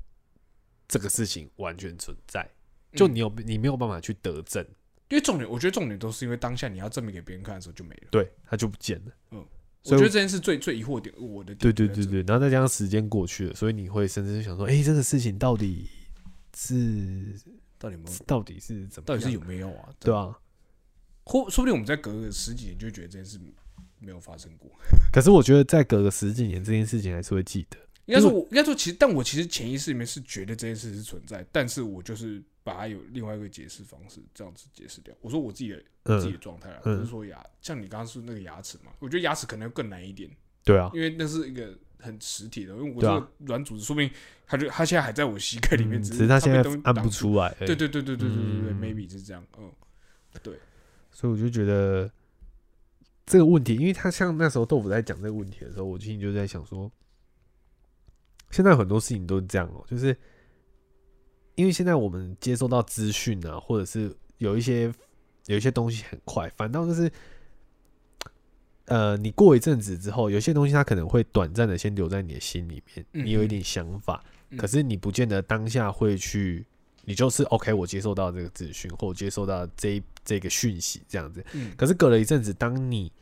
[0.90, 2.46] 这个事情完全存在，
[2.92, 4.62] 就嗯你有你没有办法去得证，
[5.08, 8.08] 因为重点，我觉得重点都是因为当下你要证明给别人看的时候就没了。
[8.10, 9.12] 对，它就不见了。
[9.30, 9.46] 嗯
[9.84, 15.88] 我觉得这件事最最疑惑点，我的对对对对，然后再加上时间过去了，所以你会甚至想说，哎、这个事情到底
[16.54, 17.34] 是
[17.80, 19.06] 到底有没有，到底是怎么？
[19.06, 19.88] 到底是有没有啊？
[19.98, 20.38] 对啊。
[21.24, 23.38] 或说不定我们再隔个十几年就觉得这件事
[24.00, 24.70] 没有发生过。
[25.10, 27.78] 可是我觉得再隔个十几年，这件事情还是会记得。
[28.10, 35.14] 应该说我，应该说，其实，但我其实潜意识里面是觉得这件事是存在，但是我就是把它有另外一个解释方式，这样子解释掉。
[35.20, 35.76] 我说我自己的、
[36.18, 40.28] 自己的嗯，状态啊，嗯不是说牙，像你刚刚说那个牙齿嘛，我觉得牙齿可能更难一点，
[40.64, 44.10] 对啊，因为那是一个很实体的，因为我这个软组织，说不定
[44.46, 47.08] 它就它现在还在我膝盖里面，嗯只只是它现在它被东西按不。
[47.08, 47.54] 出来。
[47.60, 49.70] 对对对对对对对对嗯，maybe 是这样，嗯，
[50.42, 50.58] 对
[51.12, 52.10] 所以我就觉得
[53.26, 56.90] 这个问题，因为他像那时候豆腐在讲这个问题的时候，我心里就在想说，
[58.50, 60.16] 现在很多事情都是这样哦、就是
[61.54, 64.92] 因为现在我们接收到资讯啊，或者是有一些
[65.46, 67.10] 有一些东西很快，反倒就是。
[68.86, 76.66] 呃，你过一阵子之后，有些东西它可能会短暂的先留在你的心里面，嗯你有一点想法，嗯可是你不见得当下会去，
[77.04, 81.44] 你就是 OK，我接受到这个资讯，或我接受到这这个讯息这样子。
[81.52, 83.12] 嗯可是隔了一阵子，当你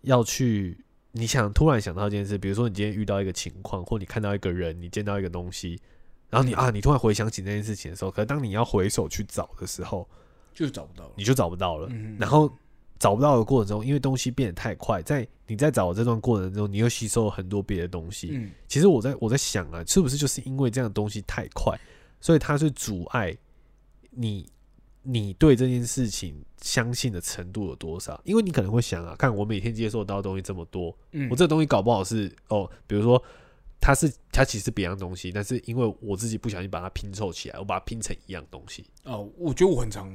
[0.00, 0.78] 要去，
[1.16, 5.80] 你想突然想到一件事，比如说你今天遇到一个情况，或你看到一个人，你见到一个东西，
[6.28, 10.08] 然后你嗯啊，你突然回想起那件事情的时候，可是当你要回首去找的时候，
[10.52, 11.12] 就是找不到了。
[11.16, 11.86] 你就找不到了。
[11.92, 12.52] 嗯，然后
[12.98, 18.30] 找不到的过程中，因为东西变得太快，在你在找的这段过程中，你又吸收了很多别的东西。
[18.32, 21.78] 嗯其实我在我在想啊，是不是就是因为这样的东西太快，
[22.20, 23.36] 所以它是阻碍
[24.10, 24.48] 你
[25.04, 28.20] 你对这件事情相信的程度有多少？
[28.24, 33.22] 因为你可能会想啊，看我每天接受到的东西这么多，嗯，我这个东西搞不好是哦，比如说
[33.80, 38.86] 它是它其实是别样东西，但是因为我自己不小心把它拼凑起来，我把它拼成一样东西。
[39.04, 40.10] 哦，我觉得我很常，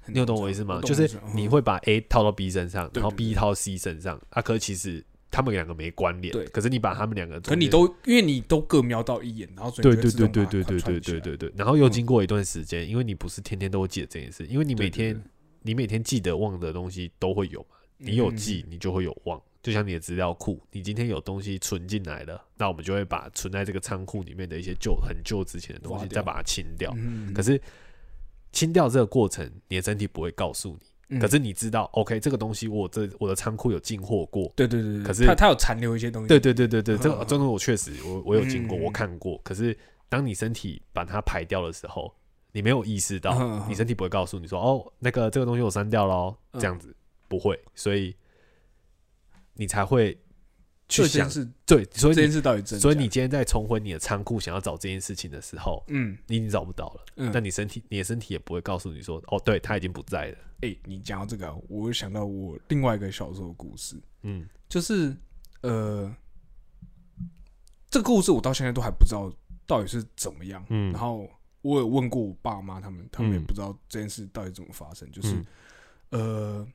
[0.00, 0.80] 很你有懂我意思吗？
[0.82, 6.46] 就是你会把 A 套到 B 身上，然后 B 套到 C 身上，啊，可是其实他们两个没关联，对。
[6.48, 15.22] 可是你把他们两个，可你都因为你都各瞄到一眼，然后对对对对对对对对对对，然后又嗯经过一段时间，因为你不是天天都会记得这件事，因为你每天
[15.62, 19.40] 你每天记得忘的东西都会有嘛，你有嗯记，你就会有忘。
[19.62, 26.90] 就像你的资料库，你今天有东西存进来了，那我们就会把存在这个仓库里面的一些旧很旧之前的东西再把它清掉。
[26.96, 27.60] 嗯，可是
[28.52, 30.86] 清掉这个过程，你的身体不会告诉你。
[31.10, 31.20] 嗯。
[31.20, 34.50] 可是你知道，OK，这个东西我这我的仓库有进货过。
[34.56, 39.38] 对对对对，可是它它有残留一些东西，对对对对对，这这个我确实我我有经过，嗯我看过。
[39.44, 39.76] 可是
[40.08, 42.12] 当你身体把它排掉的时候，
[42.52, 46.94] 你没有意识到，你身体不会告诉你说，哦，那个这个东西我删掉喽，嗯这样子
[47.28, 48.14] 不会，所以
[49.54, 50.18] 你才会
[50.90, 65.16] 去想这件，事对，所以这件事到底真假，所以你今天在重回你的仓库想要找这件事情的时候，嗯你已经找不到了，嗯，但你身体你的身体也不会告诉你说，哦，对，他已经不在了，哎，你讲到这个啊，我又想到我另外一个小时候的故事，嗯就是
[65.62, 66.12] 呃，
[67.88, 69.32] 这个故事我到现在都还不知道
[69.66, 71.28] 到底是怎么样，嗯然后
[71.62, 75.34] 我有问过我爸妈他们，他们也嗯不知道这件事到底怎么发生，就是。
[75.34, 75.46] 嗯
[76.12, 76.66] 呃，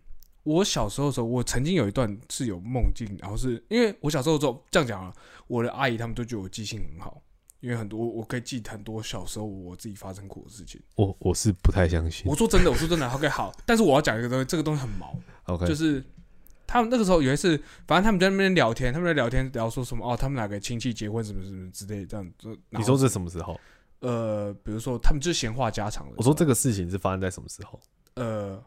[0.45, 5.13] 我小时候的时候，我曾经有一段是有梦境，然后是因为我小时候之后这样讲啊，
[5.47, 7.21] 我的阿姨他们都觉得我记性很好，
[7.59, 10.79] 因为很多我可以记很多小时候我自己发生过的事情。
[10.95, 15.13] 我我是不太相信我说真的，我说真的，OK 好，但是我要讲一个东西，这个东西很毛，，
[15.51, 16.03] OK，就是
[16.67, 22.55] 他们那个时候有一次，反正他们在那边聊天，他们在聊天聊说什么哦，他们哪个亲戚结婚什么什么之类的这样子。
[22.69, 23.59] 你说这什么时候？
[24.01, 26.13] 呃，比如说他们就是闲话家常的。
[26.17, 27.79] 我说这个事情是发生在什么时候
[28.15, 28.61] 呃，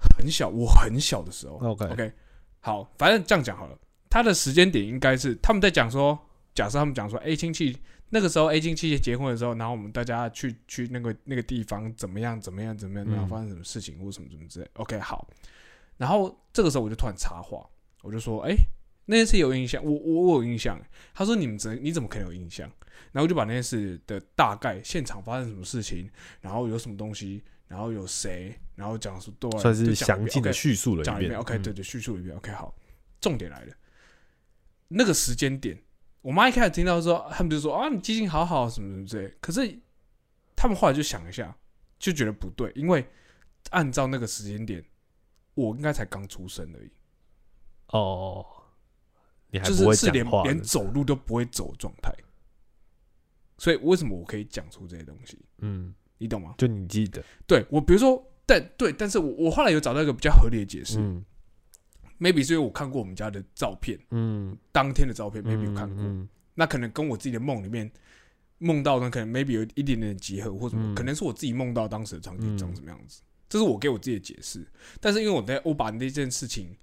[0.00, 1.56] 很小，我很小的时候。
[1.56, 2.12] ？OK OK，
[2.60, 3.78] 好，反正这样讲好了。
[4.08, 6.18] 他的时间点应该是他们在讲说，
[6.54, 7.78] 假设他们讲说 A 亲戚
[8.08, 14.68] 那个时候 A 亲戚结婚的时候，然后我们大家去去那个那个地方怎么样怎么样怎么样，然后嗯发生什么事情或什么什么之类。
[14.74, 15.28] OK，好。
[15.96, 17.64] 然后这个时候我就突然插话，
[18.02, 18.56] 我就说：“哎、
[19.04, 20.80] 那件事有印象，我我我有印象。”
[21.14, 22.68] 他说：“你们怎你怎么可能有印象？”
[23.12, 31.40] 然后我就把那件事的大概现场发生什么事情，然后有什么东西，然后有谁，然后讲述对，算是详尽的叙述了讲一遍遍。
[31.40, 32.74] ，OK，嗯对对，叙述了一遍，OK，好，
[33.20, 33.74] 重点来了，
[34.88, 35.78] 那个时间点，
[36.22, 39.78] 我妈一开始听到说，他们就说啊，你记性好好，什么什么之类，可是
[40.56, 41.54] 他们后来就想一下，
[41.98, 43.06] 就觉得不对，因为
[43.70, 44.82] 按照那个时间点，
[45.54, 46.90] 我应该才刚出生而已，
[47.88, 48.46] 哦，
[49.50, 52.10] 你还就是是连连，走路都不会走的状态。
[53.58, 55.38] 所以为什么我可以讲出这些东西？
[55.58, 56.54] 嗯，你懂吗？
[56.56, 61.24] 就你记得，对我，比如说，但对，但是我我后来有找到一个比较合理的解释、嗯。
[62.18, 64.58] m a y b e 是因为我看过我们家的照片，嗯。
[64.72, 67.88] 当天的照片，maybe 有嗯看过，嗯那可能跟我自己的梦里面
[68.58, 70.94] 梦到的可能 maybe 有一点点的结合，或什么，嗯。
[70.96, 72.58] 可能是我自己梦到当时的场景嗯。
[72.58, 74.66] 长什么样子，这是我给我自己的解释。
[75.00, 76.76] 但是因为我在我把那件事情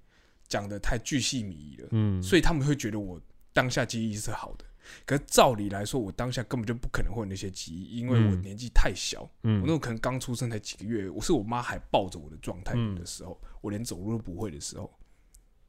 [0.48, 3.20] 讲的太巨细靡遗了，嗯，所以他们会觉得我
[3.52, 4.64] 当下记忆是好的。
[5.06, 14.92] 可是照理来说，我当下根本就不可能会有那些记忆，因为我嗯年纪太小，嗯我嗯那时候可能刚出生才几个月，我是我妈还抱着我的状态嗯的时候，我连走路都不会的时候，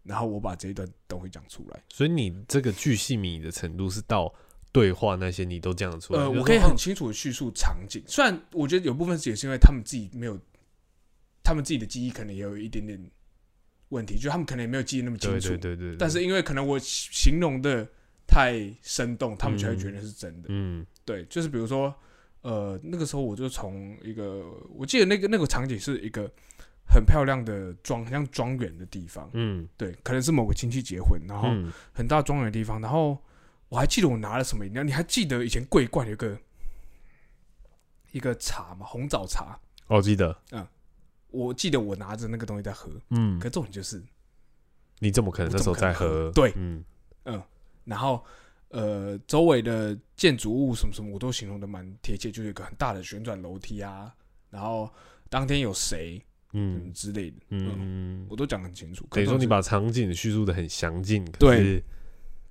[0.04, 1.84] 然后我把这一段都会讲出来。
[1.90, 4.34] 所以你这个巨细靡的程度是到
[4.72, 10.40] 对话那些你都讲得出来，呃，我可以很清楚的叙述场景，虽然我觉得有部分也是因为他们自己没有，
[11.44, 13.00] 他们自己的记忆可能也有一点点
[13.90, 15.50] 问题，就他们可能也没有记得那么清楚。
[15.50, 17.90] 对对对，对但是因为可能我形容的
[18.30, 20.48] 太生动，他们才会觉得是真的。
[20.50, 21.94] 嗯对，就是比如说，
[22.42, 26.30] 呃，那个时候我就从一个，我记得那个那个场景是一个
[26.88, 29.28] 很漂亮的庄，很像庄园的地方。
[29.34, 29.68] 嗯。
[29.76, 31.72] 对，可能是某个亲戚结婚，然后嗯。
[31.92, 33.18] 很大庄园的地方，然后
[33.70, 36.38] 我还记得我拿了什么饮料，你还记得以前桂冠有个
[38.12, 38.86] 一个茶嘛？
[38.86, 40.66] 红枣茶，哦记得，嗯。
[41.32, 43.40] 我记得我拿着那个东西在喝，嗯。
[43.40, 44.04] 可，重点就是，
[45.00, 46.32] 你怎么可能那时候在喝？
[46.32, 46.54] 对。
[46.56, 46.84] 嗯
[47.90, 48.24] 然后
[48.70, 54.14] 呃，周围的建筑物什么什么，我都形容的蛮贴切，就是有一个很大的旋转楼梯啊，
[54.52, 54.90] 然后
[55.28, 56.24] 当天有谁
[56.54, 56.82] 嗯。
[56.86, 59.06] 嗯之类的，嗯，嗯，我都讲很清楚。
[59.12, 61.84] 等于说你把场景叙述的很详尽，可对是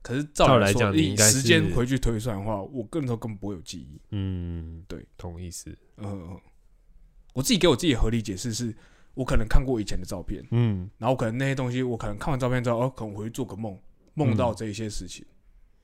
[0.03, 4.01] 可是照来讲你时间回去推算的话，我个人都根本不会有记忆。
[4.11, 6.41] 嗯，对，同意思，嗯，
[7.34, 8.74] 我自己给我自己的合理解释是，
[9.14, 10.89] 我可能看过以前的照片，嗯。
[10.99, 13.76] 然后可能那些东西，我可能看完照片之后，哦，可能我回去做个梦，
[14.19, 15.25] 梦到这些事情，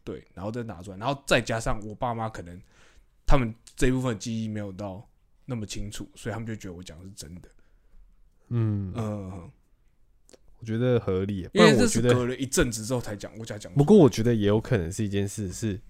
[0.03, 2.61] 对，然后再拿出来，然后再加上我爸妈可能
[3.24, 5.09] 他们这一部分记忆没有到
[5.45, 7.49] 那么清楚，所以他们就觉得我讲的是真的，
[8.49, 9.51] 嗯，嗯，
[10.59, 13.72] 我觉得合理，不因为这是然我觉得隔了一阵子之后才讲，我才讲。
[13.74, 15.80] 不过我觉得也有可能是一件事，是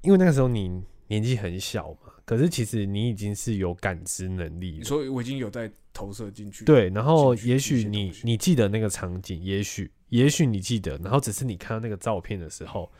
[0.00, 4.78] 因为那个时候你年纪很小嘛，可是其实你已经是有感知能力了。
[4.78, 12.90] 你说我已经有在投射进去，，对，然后也许你你记得那个场景，也许也许你记得，然后只是你看到那个照片的时候，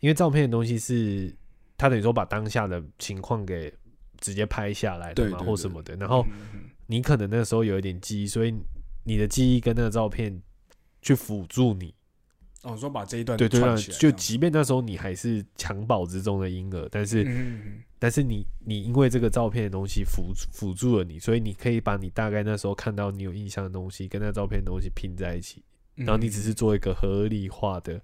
[0.00, 1.34] 因为照片的东西是
[1.76, 3.72] 它等于说把当下的情况给
[4.18, 6.26] 直接拍下来的嘛，或什么的，然后
[6.86, 8.54] 你可能那时候有一点记忆，所以
[9.04, 10.42] 你的记忆跟那个照片
[11.00, 11.94] 去辅助你，
[12.62, 13.60] 哦，说把这一段对对，
[13.98, 17.24] 就即便那时候你还是襁褓之中的婴儿，但是、
[17.98, 25.62] 但是你你因为这个照片的东西辅辅助了你，所以你可以把你大概那时候看到你有印象的东西跟那照片的东西拼在一起，
[25.96, 28.00] 嗯然后你只是做一个合理化的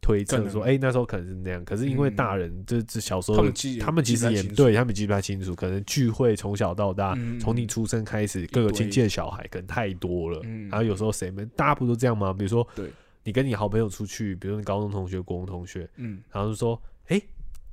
[0.00, 7.40] 推测，说哎、那时候可能是那样，可是因为嗯大人这这小时候他们他们其实也对他们记不太清楚，可能聚会从小到大，嗯。
[7.40, 10.68] 从你出生开始，各个堆亲戚的小孩可能太多了，嗯。
[10.68, 12.32] 然后有时候谁们大家不都这样吗？
[12.32, 12.90] 比如说，对。
[13.24, 16.22] 你跟你好朋友出去，比如说你高中同学、国中同学，嗯。
[16.30, 17.20] 然后就说，哎、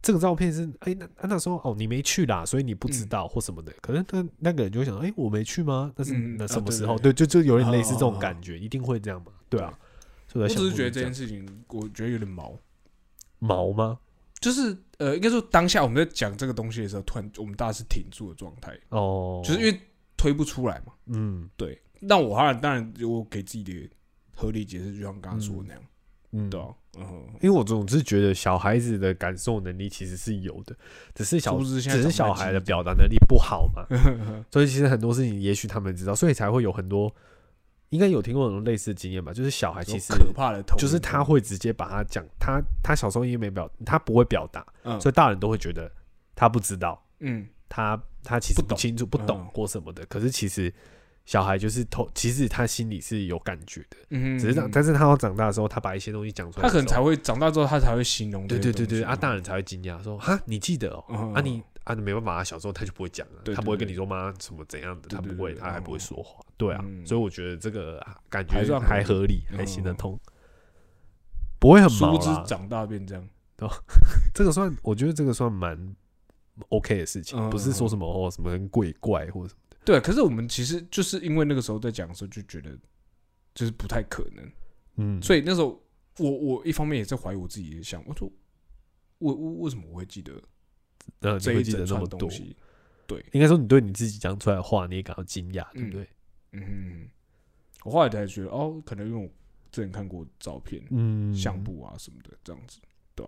[0.04, 3.74] 这个照片是，哎、那那那时候哦，你没去啦，所以你不知嗯道或什么的。
[3.82, 5.92] 可能那那个人就会想，哎、我没去吗？
[5.96, 7.00] 那是、嗯那什么时候？
[7.00, 9.32] 对对，就就有点类似这种感觉，一定会这样嘛？
[9.50, 9.74] 对啊，
[10.28, 12.60] 所以我在想我只是觉得这件事情，我觉得有点毛。
[13.40, 13.98] 毛吗？
[14.42, 19.80] 就是呃，应该说当下我们在讲这个东西的时候，突然我们大家是停住的状态，哦，就是因为
[20.18, 20.92] 推不出来嘛。
[21.06, 23.90] 嗯对，那我当然当然我给自己的
[24.36, 25.84] 合理解释，就像刚刚说的那样，
[26.34, 26.68] 嗯，对啊，
[26.98, 30.76] 嗯，因为我总是觉得小孩子的感受能力其实是有的，
[31.14, 33.86] 只是小只是小孩的表达能力不好嘛，
[34.52, 37.14] 所以其实很多事情也许他们知道，所以才会有很多，
[37.90, 45.92] 应该有听过很多类似的经验吧，就是小孩其实可怕的头，就是他，会直接把他讲，他他小时候因为没表，他不会表达，嗯所以大人都会觉得
[46.36, 49.48] 他不知道，嗯，他他其实不懂清楚、不懂嗯。
[49.54, 50.06] 或什么的。
[50.08, 50.74] 可是其实
[51.26, 58.46] 小孩就是偷，其实他心里是有感觉的，嗯，只是长，但是他要长大的时候，他把一些东西讲出来他可能才会长大之后，他才会形容。
[58.48, 70.20] 对对对对啊，大人才会惊讶说哈，你记得哦，嗯啊你啊你没办法，他小时候他就不会讲了，他不会跟你说妈什么怎样的，他不会，他还不会嗯说话，对啊，嗯所以我觉得这个啊感觉还算还合理，还嗯行得通，
[71.58, 72.44] 不会很殊毛啦。
[72.46, 73.76] 长大变这样，对吧
[74.36, 75.96] 这个算，我觉得这个算蛮
[76.70, 79.63] OK 的事情，嗯不是说什么哦什么很鬼怪或者什么的。
[79.86, 80.00] 对。
[80.02, 82.78] 可是我们其实就是因为那个时候在讲的时候，就觉得
[83.56, 84.52] 就是不太可能，
[84.96, 85.82] 嗯，所以那时候
[86.20, 88.32] 我我一方面也在怀疑我自己的想，我说
[89.20, 90.34] 我我为什么我会记得
[91.20, 92.56] 呃，你会这一整记得那么多串东，西？
[93.06, 96.08] 对，应该说你对你自己讲出来的话，你也感到惊讶，对不对？
[96.52, 97.10] 嗯，
[97.84, 99.30] 我后来才觉得哦，可能因为我
[99.72, 102.80] 之前看过照片、嗯，相簿啊什么的，这样子。
[103.16, 103.26] 对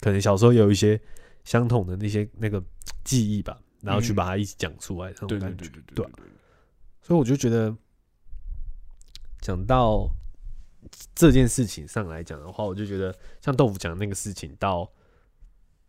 [0.00, 1.00] 可能小时候有一些
[1.44, 2.62] 相同的那些那个
[3.04, 4.14] 记忆吧，然后去嗯。
[4.14, 5.70] 把它一起讲出来，这种感觉。
[5.94, 6.06] 对
[7.00, 7.74] 所以我就觉得，
[9.40, 10.10] 讲到
[11.14, 14.90] 这件事情上来讲的话，我就觉得像豆腐讲那个事情，到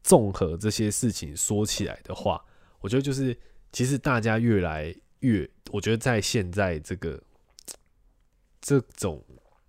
[0.01, 2.43] 综合这些事情说起来的话，
[2.79, 3.37] 我觉得就是
[3.71, 7.21] 其实大家越来越，我觉得在现在这个
[8.61, 9.21] 这种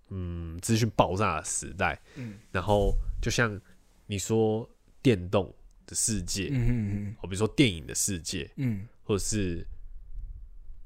[0.09, 2.39] 嗯资讯爆炸的时代，嗯。
[2.51, 3.59] 然后就像
[4.05, 4.69] 你说
[5.01, 5.53] 电动
[5.91, 8.87] 的世界，嗯嗯哦，比如说电影的世界，嗯。
[9.03, 9.67] 或者是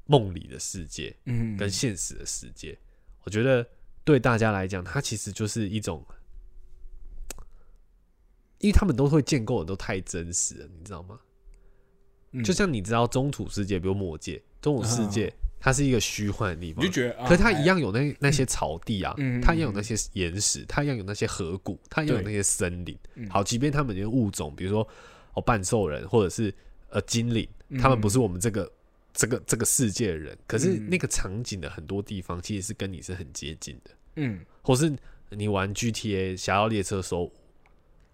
[0.06, 2.76] 梦里的世界，嗯，跟现实的世界，
[3.22, 3.64] 我觉得
[4.04, 6.04] 对大家来讲，它其实就是一种，
[8.58, 11.20] 因为他们都会建构的都太真实了，你知道吗？
[12.32, 12.42] 嗯。
[12.42, 16.84] 就像你知道中土世界，比如魔界，中土世界它是一个虚幻的地方。
[16.84, 22.96] 你就，觉得，啊可是它一样有那那些草地啊，嗯它一样有那些岩石，它一样有那些河谷，它一样有那些森林。
[23.14, 23.28] 嗯。
[23.28, 24.86] 好，即便他们的物种，比如说
[25.34, 26.54] 哦半兽人或者是
[26.90, 27.48] 呃精灵，
[27.80, 28.70] 他们不是我们这个
[29.12, 34.40] 这个这个世界的人，可是嗯那个场景的很多地方其实是跟你是很接近的，嗯。
[34.62, 34.92] 或是
[35.30, 37.28] 你玩 GTA《侠盗猎车手五》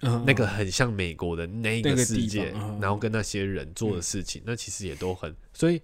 [0.00, 0.24] 嗯。
[0.26, 5.80] 那个很像美国的那那个世界，然后跟那些人做的事情，那其实也都很，所以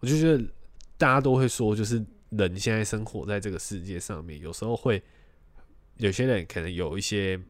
[0.00, 0.42] 我就觉得
[0.98, 5.02] 大家都会说，就是人现在生活在这个世界上面，有时候会
[5.96, 7.40] 有些人可能有一些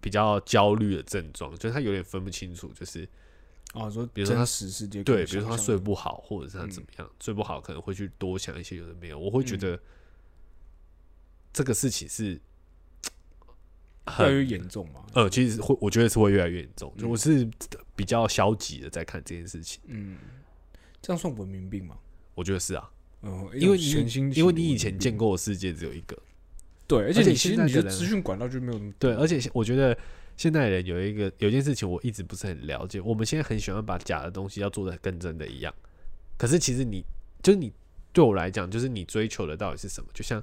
[0.00, 3.08] 比较焦虑的症状，就是他有点分不清楚，就是
[3.72, 9.18] 哦，说比如说他真实世界对，比如说他睡不好，或者是他怎么样，睡不好可能会去多想一些有的没有。
[9.18, 9.80] 我会觉得
[11.52, 12.32] 这个事情是
[14.18, 15.06] 越来越严重嘛。
[15.14, 16.92] 呃，其实会，我觉得是会越来越严重。
[16.98, 17.48] 就我是
[17.94, 20.18] 比较消极的在看这件事情，嗯，
[21.00, 21.96] 这样算文明病吗？
[22.40, 26.16] 我觉得是啊，嗯，因为你因为你以前见过的世界只有一个，
[26.86, 29.94] 对，而且你其实现在的人你的资讯管道就没有那么对，而且我觉得
[30.38, 35.74] 现代人有一个有一件事情我一直不是很了解，我们现在很喜欢把假的东西要做的跟真的一样，
[36.38, 37.04] 可是其实你
[37.42, 37.70] 就是你
[38.10, 40.08] 对我来讲，就是你追求的到底是什么？
[40.14, 40.42] 就像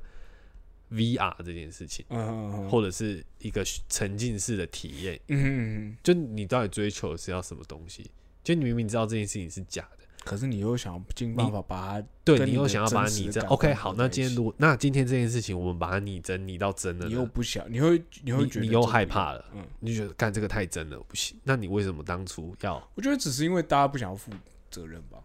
[0.92, 8.12] VR 这件事情，嗯或者是一个沉浸式的体验，嗯就你到底追求的是要什么东西？
[8.44, 9.97] 就你明明知道这件事情是假的，
[10.28, 13.42] 可是你又想要尽办法把它，对你又想要把它拟真。
[13.46, 21.40] OK，好，那今天如果那今天这件事情我们把它拟真拟到真的你又，不想，你会你会你你又觉得这不一样害怕了嗯，你就觉得干这个太真了，不行。
[21.46, 22.86] 那你为什么当初要？
[22.96, 24.30] 我觉得只是因为大家不想要负
[24.70, 25.18] 责任吧，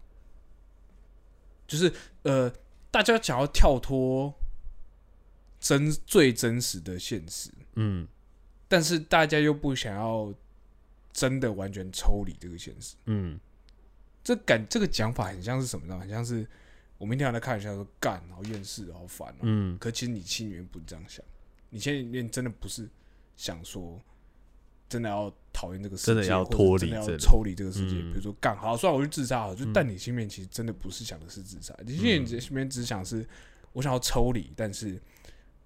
[1.67, 1.91] 就是
[2.21, 2.49] 呃，
[2.89, 4.33] 大家想要跳脱
[5.59, 8.07] 真最真实的现实，嗯
[8.69, 10.33] 但是大家又不想要
[11.11, 12.95] 真的完全抽离这个现实。
[13.05, 13.39] 嗯
[14.23, 15.99] 这感这个讲法很像是什么呢？
[15.99, 16.47] 很像是
[16.97, 21.23] 我明天还在开玩笑说干，好厌世，好烦哦、嗯可其实你心里面不是这样想，
[21.69, 22.87] 你心里面真的不是
[23.35, 24.01] 想说
[24.87, 27.97] 真的要讨厌这个世界，真的要脱离真的要这里抽离这个世界。
[27.97, 33.27] 嗯比如说干好，算了我去自杀好了，就嗯但你心里面其实真的不是想的是自杀，你心里面心里面只想是
[33.73, 35.01] 我想要抽离，但是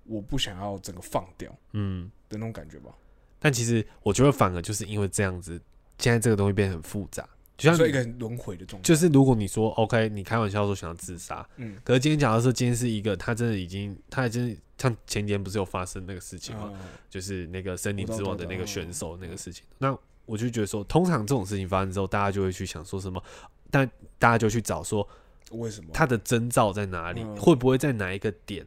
[0.04, 2.10] 我不想要整个放掉嗯。
[2.30, 2.94] 的那种感觉吧。
[3.40, 5.62] 但其实我觉得反而就是因为这样子，
[6.00, 7.28] 现在这个东西变得很复杂。
[7.58, 16.72] 就像一个很轮回的状态，就是如果你说 OK，你开玩笑说想要自杀，嗯，可是今天假如说今天是一个他真的已经，他已经像前几天不是有发生那个事情吗？
[16.74, 16.80] 嗯
[17.10, 19.66] 就是那个森林之王的那个选手那个事情。
[19.80, 23.24] 那我就觉得说，通常这种事情发生之后，大家就会去想说什么，
[23.72, 23.90] 但
[24.20, 25.08] 大家就去找说
[25.52, 25.90] 为什么？
[25.92, 28.64] 他的征兆在哪里，嗯会不会在哪一个点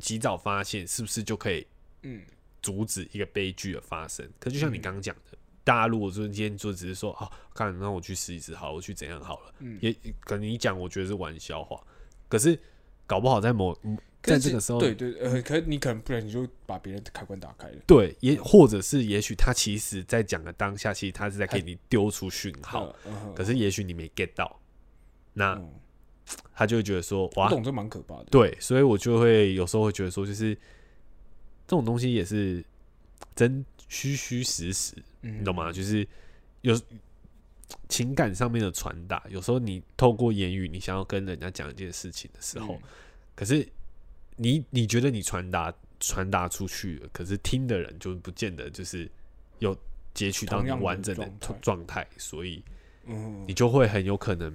[0.00, 1.66] 及早发现，是不是就可以
[2.02, 2.22] 嗯
[2.62, 4.26] 阻止一个悲剧的发生？
[4.38, 5.33] 可就像你嗯刚刚讲的。
[5.64, 11.82] 大家如果说今天就只是说啊，看，那我去试一试好，我去怎样好了，嗯，也可能你讲，我觉得是玩笑话，
[12.28, 12.58] 可是
[13.06, 13.74] 搞不好在某
[14.22, 17.76] 在这个时候，对对呃，可是你可能不然你就把别人的开关打开了。
[17.86, 22.94] 对，也或者是也许他其实在讲的当下，其实他是在给你丢出讯号，
[23.34, 24.60] 可是也许你没 get 到，
[25.32, 25.70] 那嗯
[26.54, 28.24] 他就会觉得说哇，我懂这蛮可怕的。
[28.30, 32.64] 对，所以我就会有时候会觉得说，就是这种东西也是
[33.34, 34.94] 真虚虚实实，
[35.24, 35.72] 嗯，你懂吗？
[35.72, 36.06] 就是
[36.60, 36.78] 有
[37.88, 42.82] 情感上面的传达，有时候你透过言语，你想要跟人家讲一件事情的时候，嗯。
[43.34, 43.66] 可是
[44.36, 49.10] 你你觉得你传达传达出去了，可是听的人就不见得就是
[49.58, 49.76] 有
[50.12, 51.28] 截取到你完整的
[51.60, 52.62] 状态，所以
[53.06, 54.52] 嗯，你就会很有可能，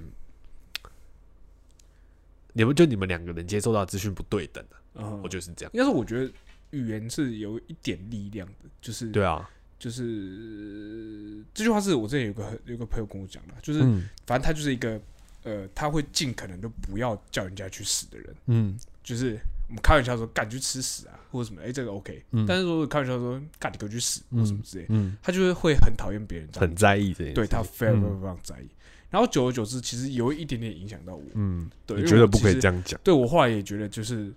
[2.54, 5.72] 你们就你们两个人接受到资讯不对等啊嗯，我就是这样。
[5.76, 6.32] 但是我觉得
[6.72, 9.50] 语言是有一点力量的，就是对啊，
[9.80, 15.00] 就是这句话是我之前有个有个朋友跟我讲的，就是嗯反正他就是一个
[15.44, 28.68] 呃，他会尽可能都不要叫人家去死的人，嗯就是我们开玩笑说干去吃屎啊，或者什么，哎、这个 OK，、嗯但是如果开玩笑说干你给我去死或什么之类，嗯，他就是会很讨厌别人这样很在意这件事，对他非常非嗯常非常在意。
[29.10, 31.24] 然后久而久之，其实有一点点影响到我。
[31.34, 33.00] 嗯，对，你因为觉得不可以实这样讲？
[33.04, 34.32] 对我后来也觉得，就是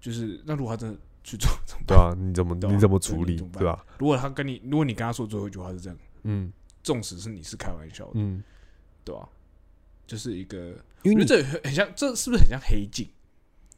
[0.00, 0.96] 就是，那如果他真的
[1.28, 1.50] 去做，
[1.86, 3.84] 对啊，你怎么啊你怎么处理，对吧？
[3.98, 6.52] 如果他跟你，如果你跟他说最后一句话是这样，嗯。
[6.82, 8.42] 纵使是你是开玩笑的，嗯，
[9.04, 9.28] 对吧、
[10.06, 13.06] 就是一个，因为这很很像，这是不是很像黑镜？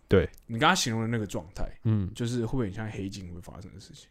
[0.06, 0.28] 对。
[0.46, 2.08] 你刚刚形容的那个状态，嗯。
[2.14, 4.08] 就是会不会很像黑镜会发生的事情？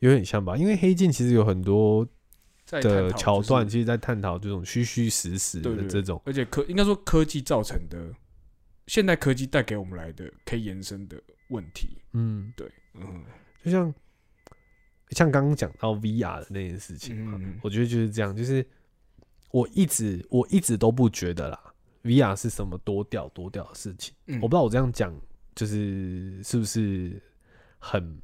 [0.00, 2.06] 有点像吧，因为黑镜其实有很多
[2.66, 8.12] 的桥段，其实在探讨这种虚虚实实的这种，而且科应该说科技造成的，
[8.86, 11.16] 现代科技带给我们来的可以延伸的
[11.48, 13.22] 问题，嗯，对，嗯
[13.64, 13.94] 就像
[15.10, 18.66] 像刚刚讲到 VR 的那件事情嘛，嗯嗯我觉得就是这样，就是
[19.50, 21.60] 我一直我一直都不觉得啦
[22.02, 24.14] ，VR 是什么多屌多屌的事情。
[24.26, 25.14] 嗯，我不知道我这样讲
[25.54, 27.20] 就是是不是
[27.78, 28.20] 很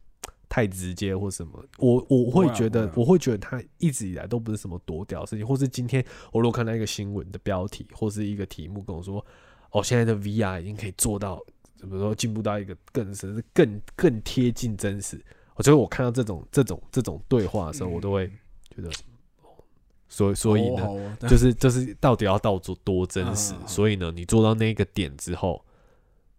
[0.49, 1.65] 太直接或什么。
[1.79, 9.25] 我我会觉得，我会觉得他一直以来都不是什么多屌的事情，或是今天我如果看到一个新闻的标题或是一个题目跟我说，
[9.71, 11.41] 哦，现在的 VR 已经可以做到，
[11.87, 15.21] 比如说进步到一个更甚至更更贴近真实。
[15.55, 18.27] 我觉得我看到这种这种这种对话的时候，我都会
[18.75, 18.89] 觉得，
[19.43, 19.53] 哦
[20.09, 25.63] 所以所以呢，就是就是到底要到做多真实所以呢，你做到那个点之后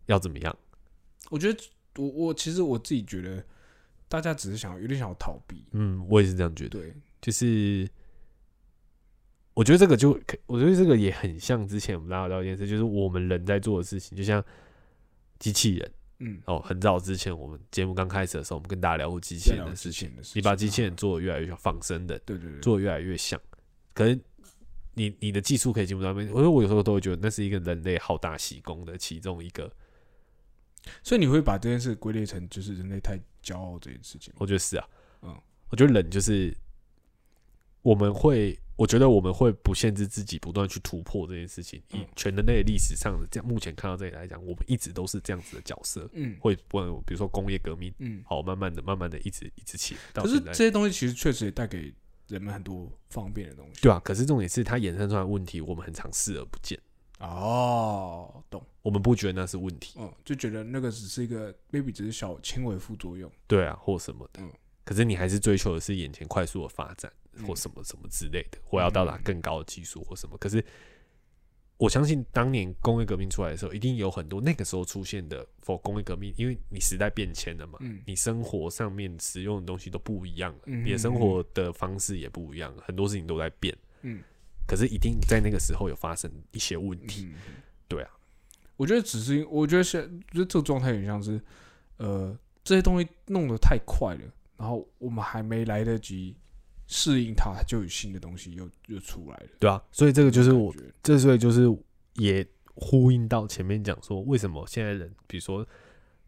[0.08, 0.58] 要怎么样？
[1.30, 1.60] 我觉得
[1.98, 3.44] 我我其实我自己觉得，
[4.10, 6.80] 大家只是想有点想要逃避，嗯，我也是这样觉得。
[6.80, 7.88] 对，就是
[9.54, 14.44] 我觉得这个就可，我觉得这个也很像之前我们大家聊一件事，就是我们人在做的事情，就像
[15.42, 16.60] 机器人嗯，哦。
[16.62, 20.10] 很早之前我们节目刚开始的时候，我们跟大家聊过机器人的事情。
[20.36, 23.42] 你把机器人做的越来越像仿生的，对对对，做的越来越像，
[23.94, 24.22] 可能
[24.94, 26.32] 你你的技术可以进步到那边。
[26.32, 29.70] 我说我有时候都会觉得那是一个人类好大喜功的其中一个，
[31.02, 34.34] 所以你会把这件事归类成就是人类太骄傲这件事情。
[34.38, 34.88] 我觉得是啊，
[35.24, 35.36] 嗯，
[35.70, 36.56] 我觉得人就是
[37.82, 41.80] 我们会，我觉得我们会不限制自己，不断去突破这件事情。
[41.92, 50.52] 以嗯全人类历史上的这样，目前看到这里来讲，我们一直都是这样子的角色，嗯会不比如说工业革命，嗯，好，慢慢的、慢慢的，一直一直起可是这。
[50.54, 51.94] 些东西其实确实也带给
[52.28, 53.82] 人们很多方便的东西。
[53.84, 56.80] 对啊，可是重点是它衍生出来的问题，我们很常视而不见，
[57.20, 63.32] 哦，懂，我们不觉得那是问题，嗯，就觉得那个只是一个 maybe 只是小轻微副作用。
[63.46, 64.42] 对啊，或什么的。
[64.42, 64.52] 嗯
[64.84, 70.38] 可是你还是追求的是眼前快速的发展，嗯或什么什么之类的，或要到达更高的技术或什么。
[70.38, 70.64] 可是
[71.78, 78.02] 我相信当年工业革命出来的时候，一定有很多那个时候出现的 for 工业革命，因为你时代变迁了嘛，嗯。
[78.06, 83.76] 你生活上面使用的东西都不一样了，嗯你的生活的方式也不一样了，很多事情都在变。
[84.02, 84.22] 嗯。
[84.68, 87.56] 可是一定在那个时候有发生一些问题，嗯，
[87.90, 88.12] 对啊，
[88.78, 90.02] 我觉得只是因，我觉得现，
[90.32, 91.42] 觉得这个状态有点像是，
[91.98, 94.22] 呃，这些东西弄得太快了，
[94.56, 96.38] 然后我们还没来得及
[96.94, 99.48] 适应它，就有新的东西又又出来了。
[99.58, 101.66] 对啊，所以这个就是我这所以就是
[102.16, 105.66] 也呼应到前面讲说，为什么现在人，比如说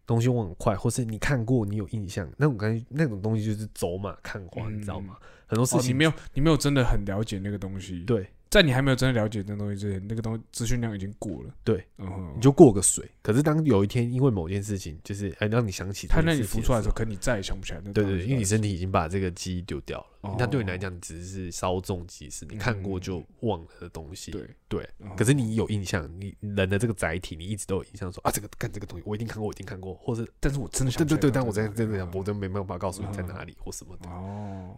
[0.06, 5.18] 东西忘很快，或是你看过你有印象，那种感觉那种东西就是走马看花，你知道吗？
[5.46, 11.52] 很多事哦，情、你没有你没有真的很了解那个东西，，对，在你还没有真的了解那个东西之前，那个东西资讯量已经过了。
[11.64, 13.10] 对，嗯，你就过个水。
[13.24, 20.36] 可是当有一天因为某件事情，就是哎让你想起这它那你浮出来的时候，候，可你再也想不起来那对对，对因为你身体已经把这个记忆丢掉了，哦。
[20.38, 24.30] 那对你来讲只是稍纵即逝，你看过就忘了的东西。
[24.30, 24.88] 对。
[25.18, 33.28] 可是你有印象，你人的这个载体，你一直都有印象说啊，这个干这个东西我一定看过，我一定看过，或是但是我真的想对对但我真在的真的想，我真没办法告诉你在嗯。
[33.28, 34.10] 哪里或什么的。
[34.12, 34.76] 哦，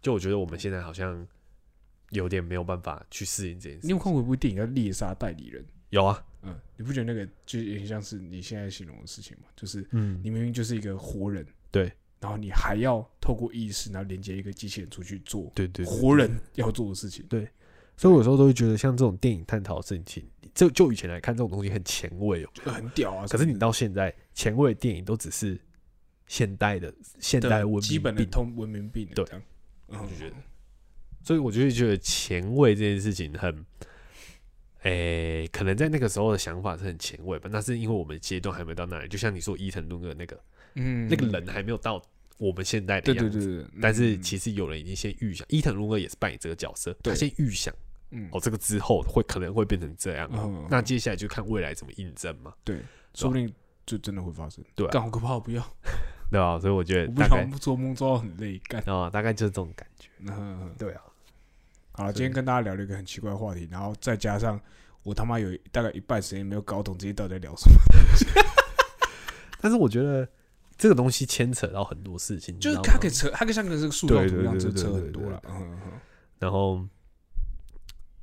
[0.00, 1.26] 就我觉得我们现在好像
[2.10, 3.86] 有点没有办法去适应这件事。
[3.86, 5.62] 你有看过一部电影叫《猎杀代理人》？
[5.90, 9.48] 有啊，嗯，你不觉得那个就有点像是你现在形容的事情吗？
[9.56, 17.24] 就是嗯，你明明就是一个活人，对，然后你还要透过意识，然后连接一个机器人出去做对对，活人要做的事情。
[17.26, 17.48] 对
[17.96, 22.50] 所以我有时候都会觉得，像这种电影探讨的事情，就就以前来看，这种东西很前卫哦。
[22.52, 23.24] 就很屌啊！
[23.28, 25.56] 可是你到现在，前卫的电影都只是
[26.26, 29.42] 现代的现代文明基本的病通文明病，对这样，
[29.90, 30.34] 嗯我就觉得
[31.24, 33.64] 所以我就会觉得前卫这件事情很，
[34.82, 37.48] 诶、可能在那个时候的想法是很前卫吧。
[37.50, 40.38] 那是因为我们阶段还没到那里，就像你说伊藤润二那个、
[40.74, 42.00] 嗯，那个人还没有到
[42.36, 43.38] 我们现在的对样子。
[43.38, 47.74] 对对对，但是嗯其实有人已经先预想，伊藤润二也是扮演这个角色，他先预想
[48.10, 52.76] 嗯哦，这个之后会可能会变成这样，嗯那接下来就看未来怎么印证嘛，对，
[53.14, 53.50] 说不定
[53.86, 54.62] 就真的会发生。
[54.74, 55.62] 对啊干好可怕，我不要，
[56.30, 56.58] 对吧？
[56.60, 58.82] 所以我觉得大概想做梦做到很累，干。
[58.84, 60.08] 啊、大概就是这种感觉。
[60.20, 61.02] 嗯，对啊，
[61.96, 64.60] 好了，今天跟大家聊了一个很奇怪的话题，然后再加上
[65.04, 67.78] 我他妈有大概一半时间没有搞懂这些到底在聊什么。
[69.62, 70.28] 但是我觉得
[70.76, 75.40] 这个东西牵扯到很多事情，就是它可以扯，它可以像个这个塑造图一样，就扯很多了。
[75.46, 75.92] 嗯嗯嗯
[76.40, 76.84] 然后，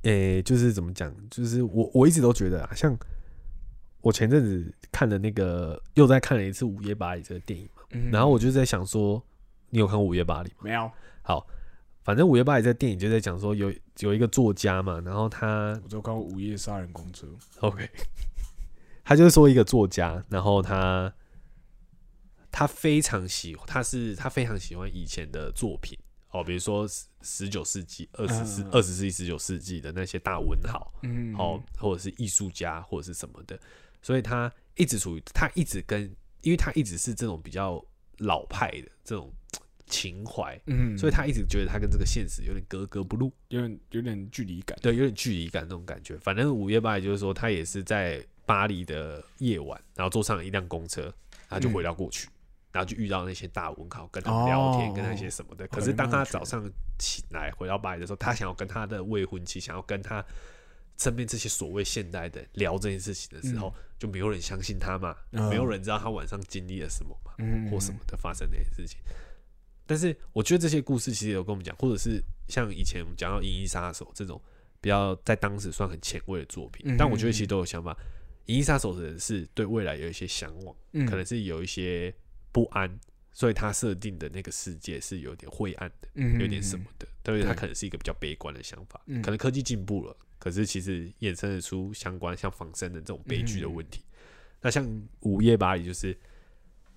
[0.02, 1.12] 诶、就是怎么讲？
[1.30, 2.94] 就是我我一直都觉得啊，像
[4.02, 9.20] 我前阵子看的那个，又在看了一次《午夜巴黎》这个电影嘛，嗯然后我就在想说，
[9.70, 10.58] 你有看过《午夜巴黎》吗？
[10.62, 10.88] 没有，
[11.22, 11.44] 好，
[12.04, 17.26] 反正《午夜巴黎》在电影就在讲说有有一个作家嘛，然后他我只有看过《午夜杀人公车》。
[17.60, 17.88] OK，
[19.04, 21.12] 他就是说一个作家，然后他
[22.50, 25.96] 他非常喜，他是他非常喜欢以前的作品
[26.30, 26.88] 哦，比如说
[27.20, 33.58] 十九世纪、二十世嗯、二十世纪、十九世纪的那些大文豪，嗯，哦，或者是艺术家或者是什么的，
[34.02, 36.02] 所以他一直处于他一直跟，
[36.40, 37.84] 因为他一直是这种比较
[38.18, 39.32] 老派的这种
[39.86, 43.32] 情怀，嗯，所以他一直觉得他跟这个现实有点格格不入。
[43.48, 44.78] 有点有点距离感。
[44.80, 46.16] 对，有点距离感那种感觉。
[46.18, 51.02] 反正午夜巴黎就是说，他也是在巴黎的夜晚，然后坐上了一辆公车，
[51.48, 52.28] 然后就回到过去，
[52.72, 55.64] 然后就遇到那些大文豪，跟他们聊天，哦跟那些什么的。
[55.64, 56.64] 哦可是当他早上
[56.98, 60.24] 起来回到巴黎的时候，他想要跟他的未婚妻，想要跟他
[60.98, 67.32] 身边这些所谓现代的聊这件事情的时候，就没有人相信他嘛，嗯没有人知道他晚上经历了什么嘛。
[67.38, 68.98] 嗯，或什么的发生那些事情。
[69.92, 72.18] 但是我觉得这些故事其实有跟我们讲，或者是
[72.48, 74.40] 像以前我们讲到《银翼杀手》这种
[74.80, 77.92] 比较在当时算很前卫的作品，嗯但我觉得其实都有想法。
[78.46, 82.10] 《银翼杀手》的人是对未来有一些向往，嗯可能是有一些
[82.52, 82.98] 不安，
[83.32, 88.98] 所以他设定的那个世界是有点灰暗的，嗯有点什么的，但是他可能是一个比较悲观的想法。
[89.04, 94.02] 嗯可能科技进步了，可是其实衍生得出相关像仿生的这种悲剧的问题。
[94.62, 94.86] 那像
[95.20, 96.18] 《午夜巴黎》就是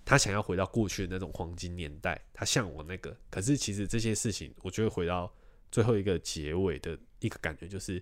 [0.05, 3.17] 他想要回到过去的那种黄金年代，他向往那个。
[3.31, 5.33] 可是其实这些事情，我觉得回到
[5.71, 8.01] 最后一个结尾的一个感觉，就是，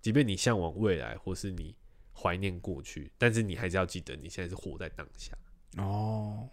[0.00, 1.74] 即便你向往未来，或是你
[2.14, 5.36] 怀念过去，但是你还是要记得你现在是活在当下。
[5.76, 6.48] 哦，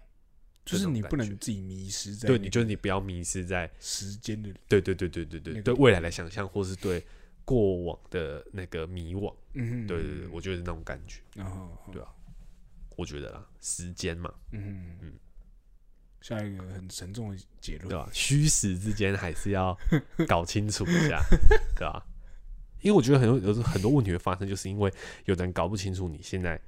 [0.66, 7.06] 就是你不能自己迷失在对，你就是你不要迷失在时间的，对对对对对对那个对未来的想象，或是对
[7.46, 9.34] 过往的那个迷惘。
[9.54, 11.22] 嗯，对对对，我觉得是那种感觉。
[11.36, 12.10] 然后对啊
[12.98, 14.98] 我觉得啦，时间嘛，嗯。
[15.02, 15.14] 嗯。
[16.20, 18.10] 下一个很沉重的结论，对吧？
[18.12, 19.78] 虚实之间还是要
[20.28, 21.24] 搞清楚一下，
[21.76, 22.06] 对吧？
[22.82, 24.94] 因为我觉得很多有时候很多问题会发生，就是因为
[25.26, 26.60] 有的人搞不清楚你现在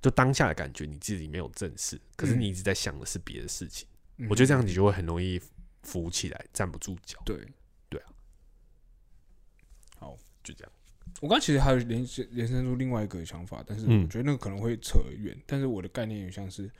[0.00, 2.40] 就当下的感觉，你自己没有正视，可是嗯。
[2.40, 3.86] 你一直在想的是别的事情。
[4.16, 4.26] 嗯。
[4.30, 5.38] 我觉得这样你就会很容易
[5.82, 7.36] 浮起来，站不住脚，对。
[7.90, 8.08] 对啊，
[9.98, 10.72] 好，就这样。
[11.22, 14.02] 我刚其实还有连延伸出另外一个想法，但是嗯。
[14.02, 15.36] 我觉得那个可能会扯远。
[15.46, 16.70] 但是我的概念也像是，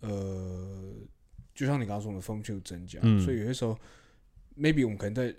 [0.00, 0.94] 呃，
[1.54, 3.20] 就像你刚刚说的风险增加，嗯。
[3.20, 3.78] 所以有些时候
[4.56, 5.34] ，maybe 我们可能在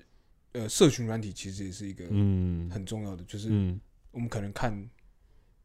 [0.54, 2.70] 呃社群软体其实也是一个嗯。
[2.70, 3.80] 很重要的，就是嗯。
[4.12, 4.90] 我们可能看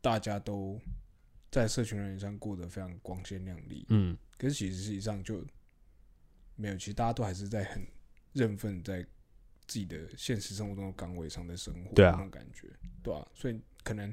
[0.01, 0.81] 大家都
[1.51, 4.17] 在社群软体上过得非常光鲜亮丽，嗯。
[4.37, 5.43] 可是其实实际上就
[6.57, 7.83] 没有，其实大家都还是在很
[8.35, 9.05] 认份在
[9.67, 12.13] 自己的现实生活中的岗位上的生活，对啊。
[12.13, 12.69] 那种感觉，
[13.03, 14.13] 对啊，所以可能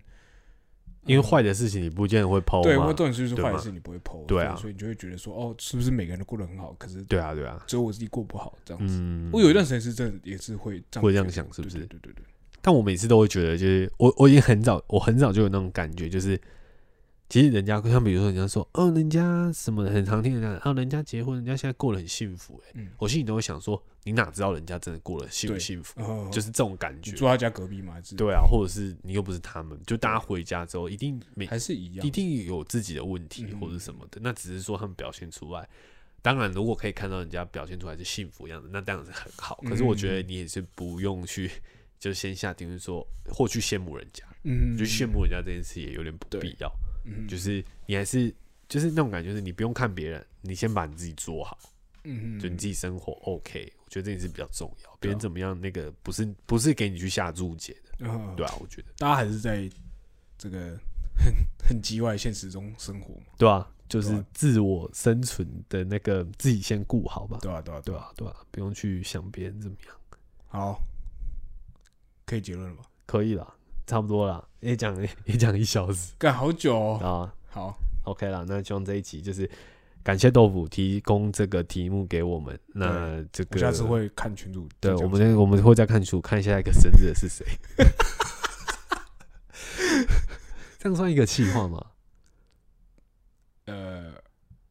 [1.05, 8.95] 因为呃坏的事情你不见得会抛对，嘛或，重点是就是坏的事你不会抛，对啊所以你就会觉得说，哦，是不是每个人都过得很好，可是对啊对啊，只有我自己过不好这样子。
[8.99, 12.25] 嗯，我有一段时间是真的也是会这样会这样想是不是对对对对对，
[12.61, 16.39] 但我每次都会觉得，就是我我已经很早，我很早就有那种感觉，就是
[17.33, 25.99] 其实人家像比如说人家说，哦，人家什么很常听人家讲，哦，人家结婚，人家现在过得很幸福，哎，嗯，我心里都会想说，你哪知道人家真的过得幸不幸福？
[25.99, 35.67] 呃就是这种感觉，住他家隔壁嘛，对啊，或者是你又不是他们，就大家回家之后一定每还是一样一，定有自己的问题嗯或者什么的，那只是说他们表现出来。
[36.21, 39.59] 当然，如果可以看到人家表现出来是幸福样子，那当然是很好。
[39.67, 41.49] 可是我觉得嗯你也是不用去，
[41.97, 46.71] 就先下定论说或去羡慕人家，嗯，就羡慕人家这件事也有点不必要。
[47.03, 48.33] 嗯，就是你还是
[48.67, 51.57] 就是那种感觉，就是你不用看别人，你先把你自己做好，
[52.03, 53.71] 嗯，就你自己生活 OK。
[53.85, 55.11] 我觉得这件事比较重要，别啊。
[55.11, 58.87] 人怎么样那个不是不是给你去下注解的，嗯对啊，我觉得。
[58.97, 59.69] 大家还是在
[60.37, 60.75] 这个
[61.15, 67.37] 很很叽外现实中生活嘛，对啊，就是自我生存的那个自己先顾好吧。
[67.41, 67.81] 对啊，对啊，啊。
[67.85, 69.95] 对啊，对啊，不用去想别人怎么样，
[70.47, 70.81] 好，
[72.25, 72.83] 可以结论了吧？
[73.05, 73.53] 可以啦，
[73.85, 76.99] 差不多啦，也讲 也讲一小时干好久哦。
[77.01, 79.49] 啊好，，OK 啦，那希望这一集就是
[80.01, 84.67] 感谢豆腐提供这个题目给我们，那这个下次会看群主。
[84.79, 87.45] 对，我们我们会再看书，看下一个生日的是谁，
[90.79, 91.85] 这样算一个气话吗？
[93.65, 94.13] 呃，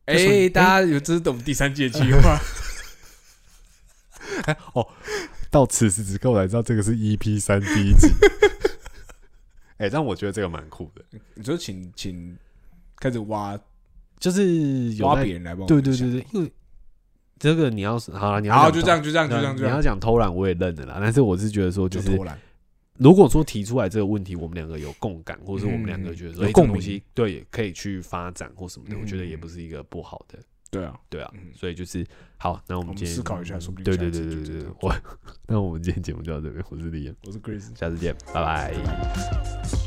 [0.06, 2.38] 哎，大家有知道我们第三季的计划？
[4.74, 4.88] 哦
[5.50, 8.08] 到此时此刻我才知道这个是 EP 三第一集。
[9.86, 11.04] 哎、但我觉得这个蛮酷的，
[11.34, 12.36] 你说请请
[12.96, 13.58] 开始挖
[14.20, 16.52] 就是有挖别人来帮对对对对，因为
[17.38, 20.98] 这个你要是好了，你要好，就这样，就这样，就这样，你要，讲偷懒，我也认了啦。
[21.00, 22.38] 但是我是觉得说，就是就偷懒。
[22.98, 30.38] 如果说提出来这个问题，我们两个有共感，或者是我们两个嗯觉得说，共鸣个东西对可以去发展或什么的，嗯我觉得也不是一个不好的，
[30.72, 31.30] 对啊，对啊。
[31.34, 32.04] 嗯所以就是
[32.38, 34.92] 好，那我我们们今天思考一下，说不定对下一次对对对对我
[35.46, 37.78] 那我们今天节目就到这边，我是李岩，我是 Chris。
[37.78, 39.81] 下次见，拜拜。